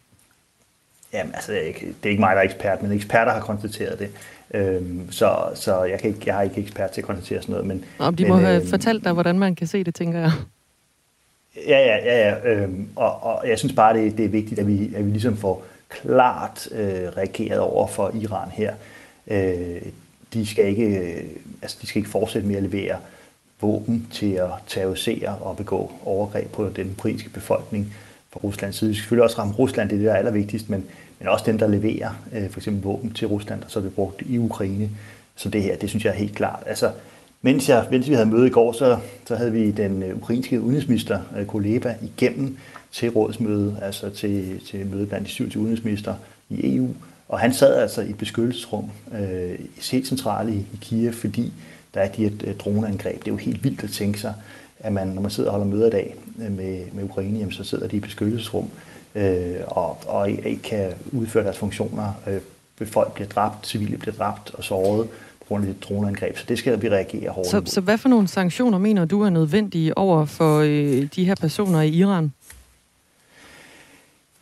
[1.13, 3.41] Jamen, altså, det er, ikke, det er ikke mig, der er ekspert, men eksperter har
[3.41, 4.09] konstateret det.
[4.53, 7.67] Øhm, så så jeg, kan ikke, jeg har ikke ekspert til at konstatere sådan noget.
[7.67, 10.19] Men, Om de men, må have øhm, fortalt dig, hvordan man kan se det, tænker
[10.19, 10.31] jeg.
[11.67, 12.29] Ja, ja, ja.
[12.29, 15.11] ja øhm, og, og jeg synes bare, det, det er vigtigt, at vi, at vi
[15.11, 18.73] ligesom får klart øh, reageret over for Iran her.
[19.27, 19.81] Øh,
[20.33, 21.23] de, skal ikke, øh,
[21.61, 22.97] altså, de skal ikke fortsætte med at levere
[23.61, 27.93] våben til at terrorisere og begå overgreb på den ukrainske befolkning
[28.31, 28.89] fra Ruslands side.
[28.89, 30.85] Vi skal selvfølgelig også ramme Rusland, det er det, der er allervigtigst, men,
[31.19, 33.93] men også dem, der leverer øh, for eksempel våben til Rusland, og så er det
[33.93, 34.89] brugt i Ukraine.
[35.35, 36.63] Så det her, det synes jeg er helt klart.
[36.65, 36.91] Altså,
[37.41, 40.61] mens, jeg, mens vi havde møde i går, så, så havde vi den øh, ukrainske
[40.61, 42.57] udenrigsminister øh, Kuleba igennem
[42.91, 46.15] til rådsmøde, altså til, til møde blandt de 27 udenrigsminister
[46.49, 46.89] i EU.
[47.29, 49.59] Og han sad altså i et beskyttelsesrum, øh,
[49.91, 51.53] helt centralt i, i Kiev, fordi
[51.93, 53.19] der er de her øh, droneangreb.
[53.19, 54.33] Det er jo helt vildt at tænke sig,
[54.79, 57.51] at man, når man sidder og holder møder i dag øh, med, med Ukraine, jamen,
[57.51, 58.69] så sidder de i beskyttelsesrum
[59.15, 62.13] øh, og, og ikke kan udføre deres funktioner.
[62.27, 65.09] Øh, folk bliver dræbt, civile bliver dræbt og såret
[65.39, 66.37] på grund af det droneangreb.
[66.37, 69.29] Så det skal vi reagere hårdt Så, så hvad for nogle sanktioner mener du er
[69.29, 72.33] nødvendige over for øh, de her personer i Iran?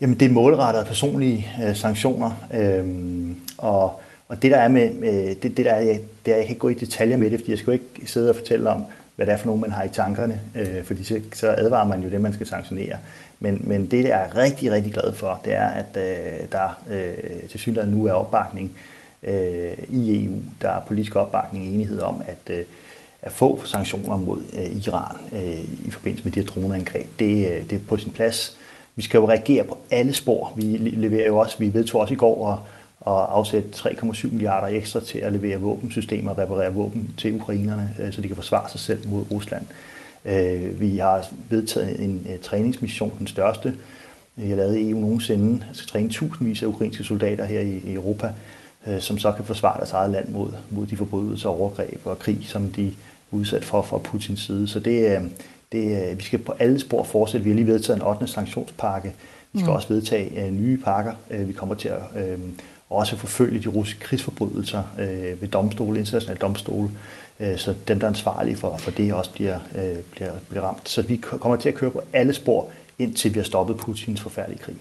[0.02, 2.32] Jamen, det er målrettede personlige øh, sanktioner.
[2.54, 6.46] Øhm, og, og det der er med, med det, det der er, det er, jeg
[6.46, 8.70] kan ikke gå i detaljer med det, fordi jeg skal jo ikke sidde og fortælle
[8.70, 8.84] om,
[9.18, 12.04] hvad det er for nogen, man har i tankerne, øh, fordi så, så advarer man
[12.04, 12.98] jo det, man skal sanktionere.
[13.40, 17.50] Men, men det, jeg er rigtig, rigtig glad for, det er, at øh, der øh,
[17.50, 18.72] til synligheden nu er opbakning
[19.24, 20.42] øh, i EU.
[20.62, 22.64] Der er politisk opbakning og enighed om, at, øh,
[23.22, 27.08] at få sanktioner mod øh, Iran øh, i forbindelse med de her droneangreb.
[27.20, 28.58] Det, øh, det er på sin plads.
[28.96, 30.54] Vi skal jo reagere på alle spor.
[30.56, 32.60] Vi leverer jo også, vi vedtog også i går at,
[33.08, 38.14] at afsætte 3,7 milliarder ekstra til at levere våbensystemer og reparere våben til ukrainerne, øh,
[38.14, 39.66] så de kan forsvare sig selv mod Rusland.
[40.26, 43.76] Øh, vi har vedtaget en øh, træningsmission, den største,
[44.36, 45.66] vi har lavet i EU nogensinde.
[45.74, 48.32] Skal træne tusindvis af ukrainske soldater her i Europa,
[49.00, 52.72] som så kan forsvare deres eget land mod, mod de forbrydelser, overgreb og krig, som
[52.72, 52.92] de er
[53.32, 54.68] udsat for fra Putins side.
[54.68, 55.32] Så det,
[55.72, 57.44] det, vi skal på alle spor fortsætte.
[57.44, 58.28] Vi har lige vedtaget en 8.
[58.28, 59.14] sanktionspakke.
[59.54, 59.76] Vi skal mm.
[59.76, 61.14] også vedtage nye pakker.
[61.30, 62.02] Vi kommer til at
[62.90, 66.90] og også forfølge de russiske krigsforbrydelser øh, ved domstole, internationale domstole,
[67.40, 70.90] øh, så dem, der er ansvarlige for, for det, også bliver, øh, bliver, bliver ramt.
[70.90, 72.70] Så vi kommer til at køre på alle spor,
[73.00, 74.76] indtil vi har stoppet Putins forfærdelige krig.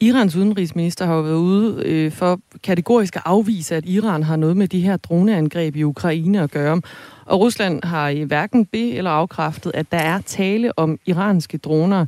[0.00, 4.56] Irans udenrigsminister har jo været ude øh, for kategorisk at afvise, at Iran har noget
[4.56, 6.80] med de her droneangreb i Ukraine at gøre.
[7.24, 12.06] Og Rusland har i hverken be- eller afkræftet, at der er tale om iranske droner.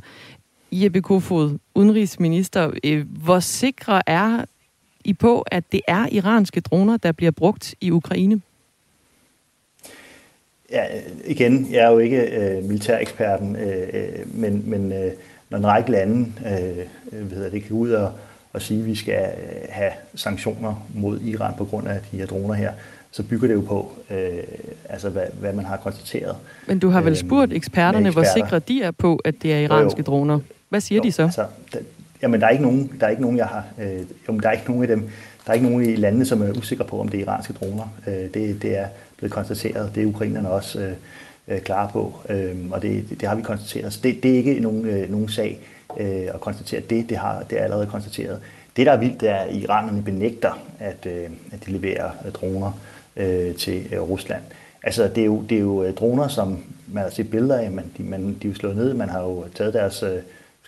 [0.71, 4.45] Jeppe Kofod, udenrigsminister, øh, hvor sikre er
[5.05, 8.41] i på, at det er iranske droner, der bliver brugt i Ukraine?
[10.71, 10.83] Ja,
[11.25, 15.11] igen, jeg er jo ikke øh, militæreksperten, øh, øh, men, men øh,
[15.49, 18.11] når en række lande øh, hvad hedder det, kan ud og,
[18.53, 22.25] og sige, at vi skal øh, have sanktioner mod Iran på grund af de her
[22.25, 22.73] droner her,
[23.11, 24.43] så bygger det jo på, øh,
[24.89, 26.35] altså hvad, hvad man har konstateret.
[26.67, 28.33] Men du har vel spurgt eksperterne, eksperter.
[28.33, 30.11] hvor sikre de er på, at det er iranske jo, jo.
[30.11, 30.39] droner?
[30.69, 31.23] Hvad siger jo, de så?
[31.23, 31.45] Altså,
[32.21, 34.51] jamen, der er ikke nogen, der er ikke nogen, jeg har, øh, jamen, der er
[34.51, 35.09] ikke nogen af dem,
[35.45, 37.93] der er ikke nogen i landene, som er usikre på, om det er iranske droner.
[38.07, 39.91] Øh, det, det er blevet konstateret.
[39.95, 40.93] Det er ukrainerne også øh,
[41.47, 43.93] øh, klare på, øh, og det, det, det har vi konstateret.
[43.93, 45.59] Så det, det er ikke nogen, øh, nogen sag
[45.99, 47.09] øh, at konstatere det.
[47.09, 48.39] Det, har, det er allerede konstateret.
[48.77, 52.31] Det, der er vildt, det er, at iranerne benægter, at, øh, at de leverer øh,
[52.31, 52.71] droner
[53.15, 54.41] øh, til øh, Rusland.
[54.83, 57.71] Altså, det er, jo, det er jo øh, droner, som man har set billeder af,
[57.71, 58.93] men de, man, de er jo slået ned.
[58.93, 60.17] Man har jo taget deres øh,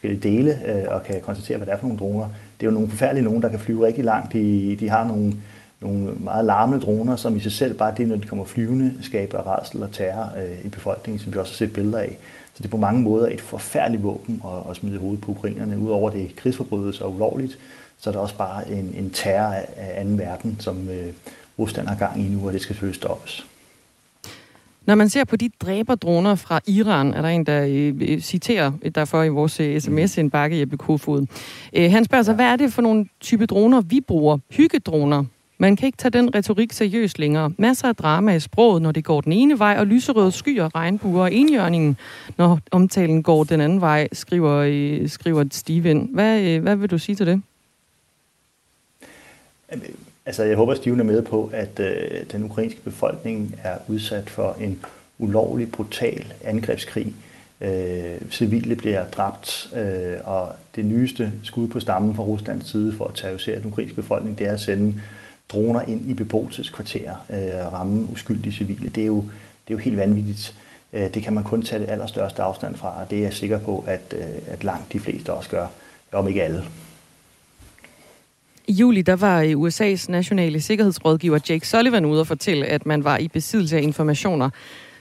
[0.03, 2.25] forskellige dele øh, og kan konstatere, hvad det er for nogle droner.
[2.59, 4.33] Det er jo nogle forfærdelige nogen, der kan flyve rigtig langt.
[4.33, 5.33] De, de har nogle
[5.81, 9.37] nogle meget larmende droner, som i sig selv, bare det, når de kommer flyvende, skaber
[9.37, 12.17] rædsel og terror øh, i befolkningen, som vi også har set billeder af.
[12.53, 15.79] Så det er på mange måder et forfærdeligt våben at, at smide hovedet på ukrainerne.
[15.79, 17.57] Udover det krigsforbrydelse og ulovligt,
[17.99, 20.11] så er der også bare en, en terror af, af 2.
[20.11, 21.13] verden, som øh,
[21.59, 23.45] Rusland har gang i nu, og det skal selvfølgelig stoppes.
[24.85, 29.23] Når man ser på de dræberdroner fra Iran, er der en, der øh, citerer derfor
[29.23, 31.25] i vores øh, sms-indbakke, Jeppe Kofod.
[31.73, 34.37] Øh, han spørger sig, hvad er det for nogle type droner, vi bruger?
[34.51, 35.23] Hyggedroner,
[35.57, 37.51] man kan ikke tage den retorik seriøst længere.
[37.57, 41.21] Masser af drama i sproget, når det går den ene vej, og lyserøde skyer, regnbuer
[41.21, 41.97] og enhjørningen,
[42.37, 46.09] når omtalen går den anden vej, skriver, øh, skriver Steven.
[46.13, 47.41] Hvad, øh, hvad vil du sige til det?
[50.25, 54.57] Altså, jeg håber, Steven er med på, at øh, den ukrainske befolkning er udsat for
[54.59, 54.79] en
[55.19, 57.13] ulovlig, brutal angrebskrig.
[57.61, 63.05] Øh, civile bliver dræbt, øh, og det nyeste skud på stammen fra Ruslands side for
[63.05, 65.01] at terrorisere den ukrainske befolkning, det er at sende
[65.49, 68.89] droner ind i beboelseskvarterer, øh, ramme uskyldige civile.
[68.89, 69.21] Det er jo,
[69.67, 70.55] det er jo helt vanvittigt.
[70.93, 73.59] Øh, det kan man kun tage det allerstørste afstand fra, og det er jeg sikker
[73.59, 75.67] på, at, øh, at langt de fleste også gør,
[76.11, 76.63] om ikke alle.
[78.67, 83.17] I juli der var USA's nationale sikkerhedsrådgiver Jake Sullivan ude og fortælle, at man var
[83.17, 84.49] i besiddelse af informationer,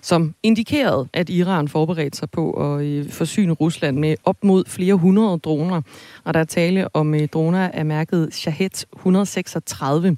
[0.00, 4.94] som indikerede, at Iran forberedte sig på at øh, forsyne Rusland med op mod flere
[4.94, 5.82] hundrede droner.
[6.24, 10.16] Og der er tale om øh, droner af mærket Shahed 136.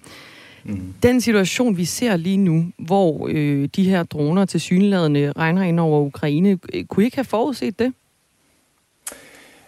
[0.65, 0.95] Mm.
[1.03, 5.81] Den situation, vi ser lige nu, hvor øh, de her droner til synlædende regner ind
[5.81, 7.93] over Ukraine, øh, kunne I ikke have forudset det?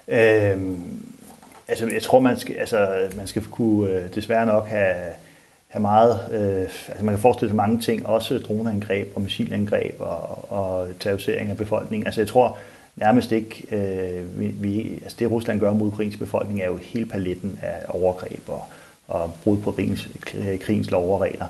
[0.09, 1.07] Øhm,
[1.69, 4.95] altså, jeg tror, man skal, altså, man skal kunne øh, desværre nok have,
[5.69, 6.21] have meget...
[6.33, 11.51] Øh, altså, man kan forestille sig mange ting, også droneangreb og missilangreb og, og terrorisering
[11.51, 12.07] af befolkningen.
[12.07, 12.59] Altså, jeg tror
[12.97, 13.67] nærmest ikke...
[13.71, 17.83] Øh, vi, vi, altså, det, Rusland gør mod ukrainsk befolkning, er jo hele paletten af
[17.89, 18.65] overgreb og,
[19.09, 20.09] og brud på krigens,
[20.61, 21.47] krigens lov og regler.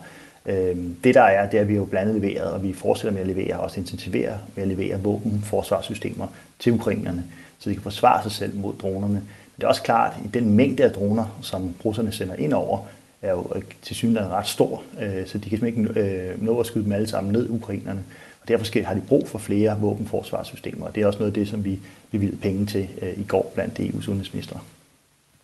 [0.46, 3.12] Øh, det der er, det er, at vi jo blandt andet leveret, og vi fortsætter
[3.12, 6.26] med at levere, og også intensivere med at levere våben, forsvarssystemer
[6.58, 7.24] til ukrainerne,
[7.58, 9.22] så de kan forsvare sig selv mod dronerne.
[9.56, 12.78] Men det er også klart, at den mængde af droner, som russerne sender ind over,
[13.22, 13.46] er jo
[13.82, 16.92] til synligheden ret stor, øh, så de kan simpelthen ikke øh, nå at skyde dem
[16.92, 18.04] alle sammen ned, ukrainerne.
[18.42, 21.48] Og derfor har de brug for flere våbenforsvarssystemer, og det er også noget af det,
[21.48, 21.78] som vi
[22.10, 24.58] bevilgede penge til øh, i går blandt EU's udenrigsminister.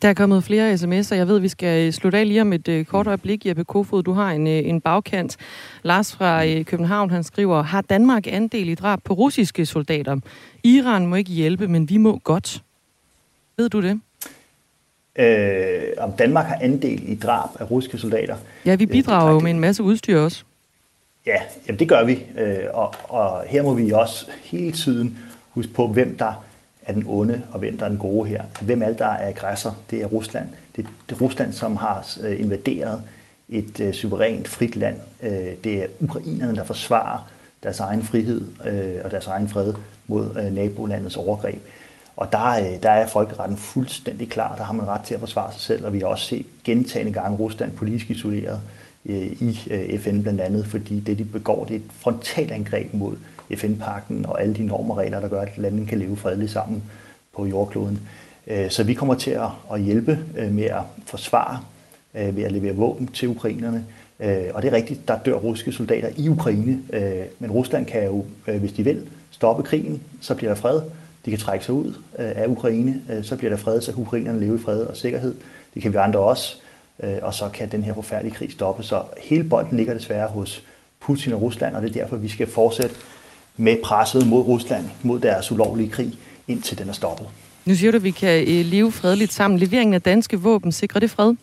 [0.02, 1.14] Der er kommet flere sms'er.
[1.14, 3.46] Jeg ved, vi skal øh, slutte af lige om et kort øjeblik.
[3.46, 5.36] Jeppe Kofod, du har en, en bagkant.
[5.82, 10.16] Lars fra uh, København, han skriver, har Danmark andel i drab på russiske soldater?
[10.64, 12.62] Iran må ikke hjælpe, men vi må godt.
[13.56, 14.00] Ved du det?
[15.16, 18.36] Øh, om Danmark har andel i drab af russiske soldater?
[18.66, 20.44] Ja, vi bidrager øh, jo med en masse udstyr også.
[21.26, 21.36] Ja,
[21.68, 22.26] jamen det gør vi.
[22.38, 25.18] Øh, og, og her må vi også hele tiden
[25.50, 26.44] huske på, hvem der
[26.82, 28.42] er den onde, og hvem der er den gode her.
[28.60, 29.76] Hvem det, der er aggressor?
[29.90, 30.48] Det er Rusland.
[30.76, 33.02] Det er Rusland, som har øh, invaderet
[33.48, 34.96] et øh, suverænt, frit land.
[35.22, 35.30] Øh,
[35.64, 37.28] det er ukrainerne, der forsvarer
[37.62, 38.42] deres egen frihed
[39.04, 39.74] og deres egen fred
[40.06, 41.62] mod nabolandets overgreb.
[42.16, 44.56] Og der, øh, der er folkeretten fuldstændig klar.
[44.56, 47.12] Der har man ret til at forsvare sig selv, og vi har også set gentagende
[47.12, 48.60] gange Rusland politisk isoleret
[49.06, 53.16] øh, i øh, FN blandt andet, fordi det, de begår, det er et frontalangreb mod
[53.56, 56.82] FN-pakten og alle de normer og regler, der gør, at landene kan leve fredeligt sammen
[57.36, 58.00] på jordkloden.
[58.68, 59.38] Så vi kommer til
[59.72, 60.18] at hjælpe
[60.50, 61.58] med at forsvare,
[62.12, 63.84] ved at levere våben til ukrainerne.
[64.54, 66.82] Og det er rigtigt, der dør russiske soldater i Ukraine,
[67.38, 68.24] men Rusland kan jo,
[68.58, 70.80] hvis de vil, stoppe krigen, så bliver der fred.
[71.24, 74.62] De kan trække sig ud af Ukraine, så bliver der fred, så ukrainerne leve i
[74.62, 75.34] fred og sikkerhed.
[75.74, 76.56] Det kan vi andre også,
[77.22, 78.82] og så kan den her forfærdelige krig stoppe.
[78.82, 80.62] Så hele bolden ligger desværre hos
[81.00, 82.94] Putin og Rusland, og det er derfor, vi skal fortsætte
[83.56, 86.18] med presset mod Rusland, mod deres ulovlige krig,
[86.48, 87.28] indtil den er stoppet.
[87.64, 89.60] Nu siger du, at vi kan øh, leve fredeligt sammen.
[89.60, 91.34] Leveringen af danske våben, sikrer det fred?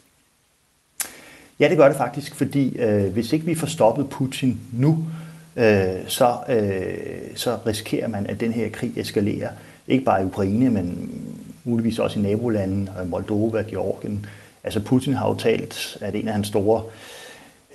[1.60, 5.06] Ja, det gør det faktisk, fordi øh, hvis ikke vi får stoppet Putin nu,
[5.56, 6.94] øh, så, øh,
[7.36, 9.50] så risikerer man, at den her krig eskalerer.
[9.90, 11.12] Ikke bare i Ukraine, men
[11.64, 14.26] muligvis også i nabolandene, Moldova, Georgien.
[14.64, 16.84] Altså Putin har jo talt, at en af hans store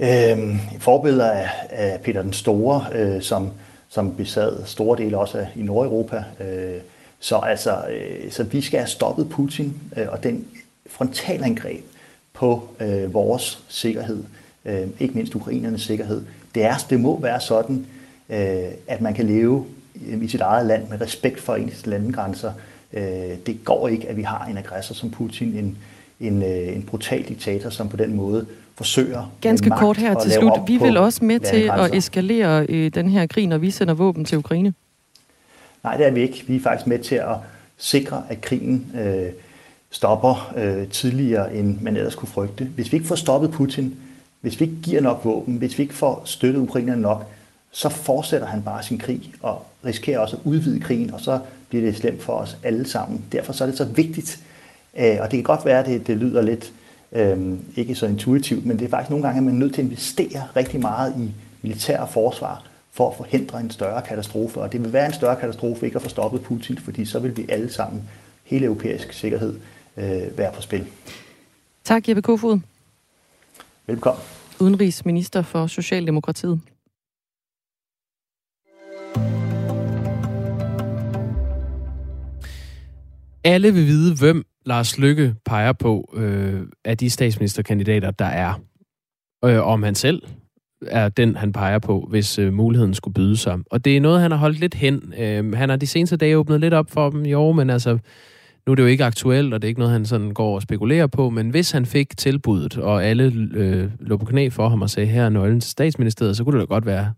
[0.00, 3.50] øh, forbilleder er, er Peter den Store, øh, som
[3.94, 6.24] som besad store dele også af, i Nordeuropa.
[6.40, 6.80] Øh,
[7.20, 10.46] så altså, øh, så vi skal have stoppet Putin øh, og den
[10.86, 11.84] frontalangreb
[12.32, 14.24] på øh, vores sikkerhed,
[14.64, 16.22] øh, ikke mindst ukrainernes sikkerhed.
[16.54, 17.86] Det, er, det må være sådan,
[18.28, 22.52] øh, at man kan leve i sit eget land med respekt for ens landegrænser.
[22.92, 23.02] Øh,
[23.46, 25.78] det går ikke, at vi har en aggressor som Putin, en,
[26.20, 30.52] en, øh, en brutal diktator, som på den måde forsøger Ganske kort her til slut.
[30.66, 34.24] Vi vil også med til at eskalere øh, den her krig, når vi sender våben
[34.24, 34.74] til Ukraine.
[35.84, 36.44] Nej, det er vi ikke.
[36.46, 37.36] Vi er faktisk med til at
[37.76, 39.32] sikre, at krigen øh,
[39.90, 42.64] stopper øh, tidligere, end man ellers kunne frygte.
[42.64, 43.96] Hvis vi ikke får stoppet Putin,
[44.40, 47.30] hvis vi ikke giver nok våben, hvis vi ikke får støttet ukrainerne nok,
[47.74, 51.84] så fortsætter han bare sin krig og risikerer også at udvide krigen, og så bliver
[51.84, 53.24] det slemt for os alle sammen.
[53.32, 54.40] Derfor så er det så vigtigt,
[54.98, 56.72] øh, og det kan godt være, at det, det lyder lidt
[57.14, 59.80] Øhm, ikke så intuitivt, men det er faktisk nogle gange, at man er nødt til
[59.80, 64.60] at investere rigtig meget i militær og forsvar for at forhindre en større katastrofe.
[64.60, 67.36] Og det vil være en større katastrofe ikke at få stoppet Putin, fordi så vil
[67.36, 68.02] vi alle sammen,
[68.44, 69.60] hele europæisk sikkerhed,
[69.96, 70.86] øh, være på spil.
[71.84, 72.60] Tak, Jeppe Kofod.
[73.86, 74.22] Velkommen.
[74.60, 76.60] Udenrigsminister for Socialdemokratiet.
[83.44, 88.60] Alle vil vide, hvem Lars Lykke peger på øh, af de statsministerkandidater, der er.
[89.44, 90.22] Øh, om han selv
[90.86, 93.58] er den, han peger på, hvis øh, muligheden skulle byde sig.
[93.70, 95.14] Og det er noget, han har holdt lidt hen.
[95.18, 97.98] Øh, han har de seneste dage åbnet lidt op for dem, jo, men altså,
[98.66, 100.62] nu er det jo ikke aktuelt, og det er ikke noget, han sådan går og
[100.62, 104.82] spekulerer på, men hvis han fik tilbuddet, og alle øh, lå på knæ for ham
[104.82, 107.12] og sagde, her er nøglen til statsministeriet, så kunne det da godt være,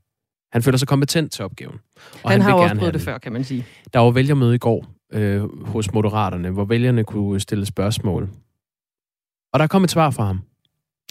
[0.53, 1.79] han føler sig kompetent til opgaven.
[2.23, 3.67] Og han, han har også prøvet det før, kan man sige.
[3.93, 8.29] Der var vælgermøde i går, øh, hos Moderaterne, hvor vælgerne kunne stille spørgsmål.
[9.53, 10.41] Og der kom et svar fra ham.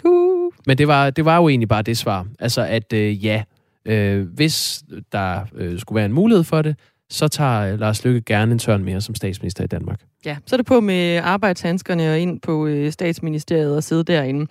[0.06, 0.52] Uh.
[0.68, 2.28] Men det var, det var jo egentlig bare det svar.
[2.39, 3.43] Altså, at øh, ja,
[3.86, 6.76] øh, hvis der øh, skulle være en mulighed for det,
[7.10, 10.02] så tager øh, Lars Lykke gerne en tørn mere som statsminister i Danmark.
[10.26, 14.48] Ja, så er det på med arbejdshandskerne og ind på øh, statsministeriet og sidde derinde.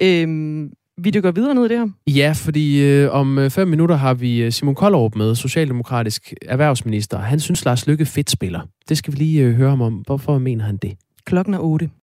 [0.00, 0.72] Øhm,
[1.02, 1.88] vi dykker videre ned i det her.
[2.06, 7.18] Ja, fordi øh, om øh, fem minutter har vi øh, Simon Koldrup med, socialdemokratisk erhvervsminister.
[7.18, 8.60] Han synes, Lars Lykke fedt spiller.
[8.88, 9.94] Det skal vi lige øh, høre ham om.
[9.94, 10.94] Hvorfor mener han det?
[11.24, 11.90] Klokken er 8.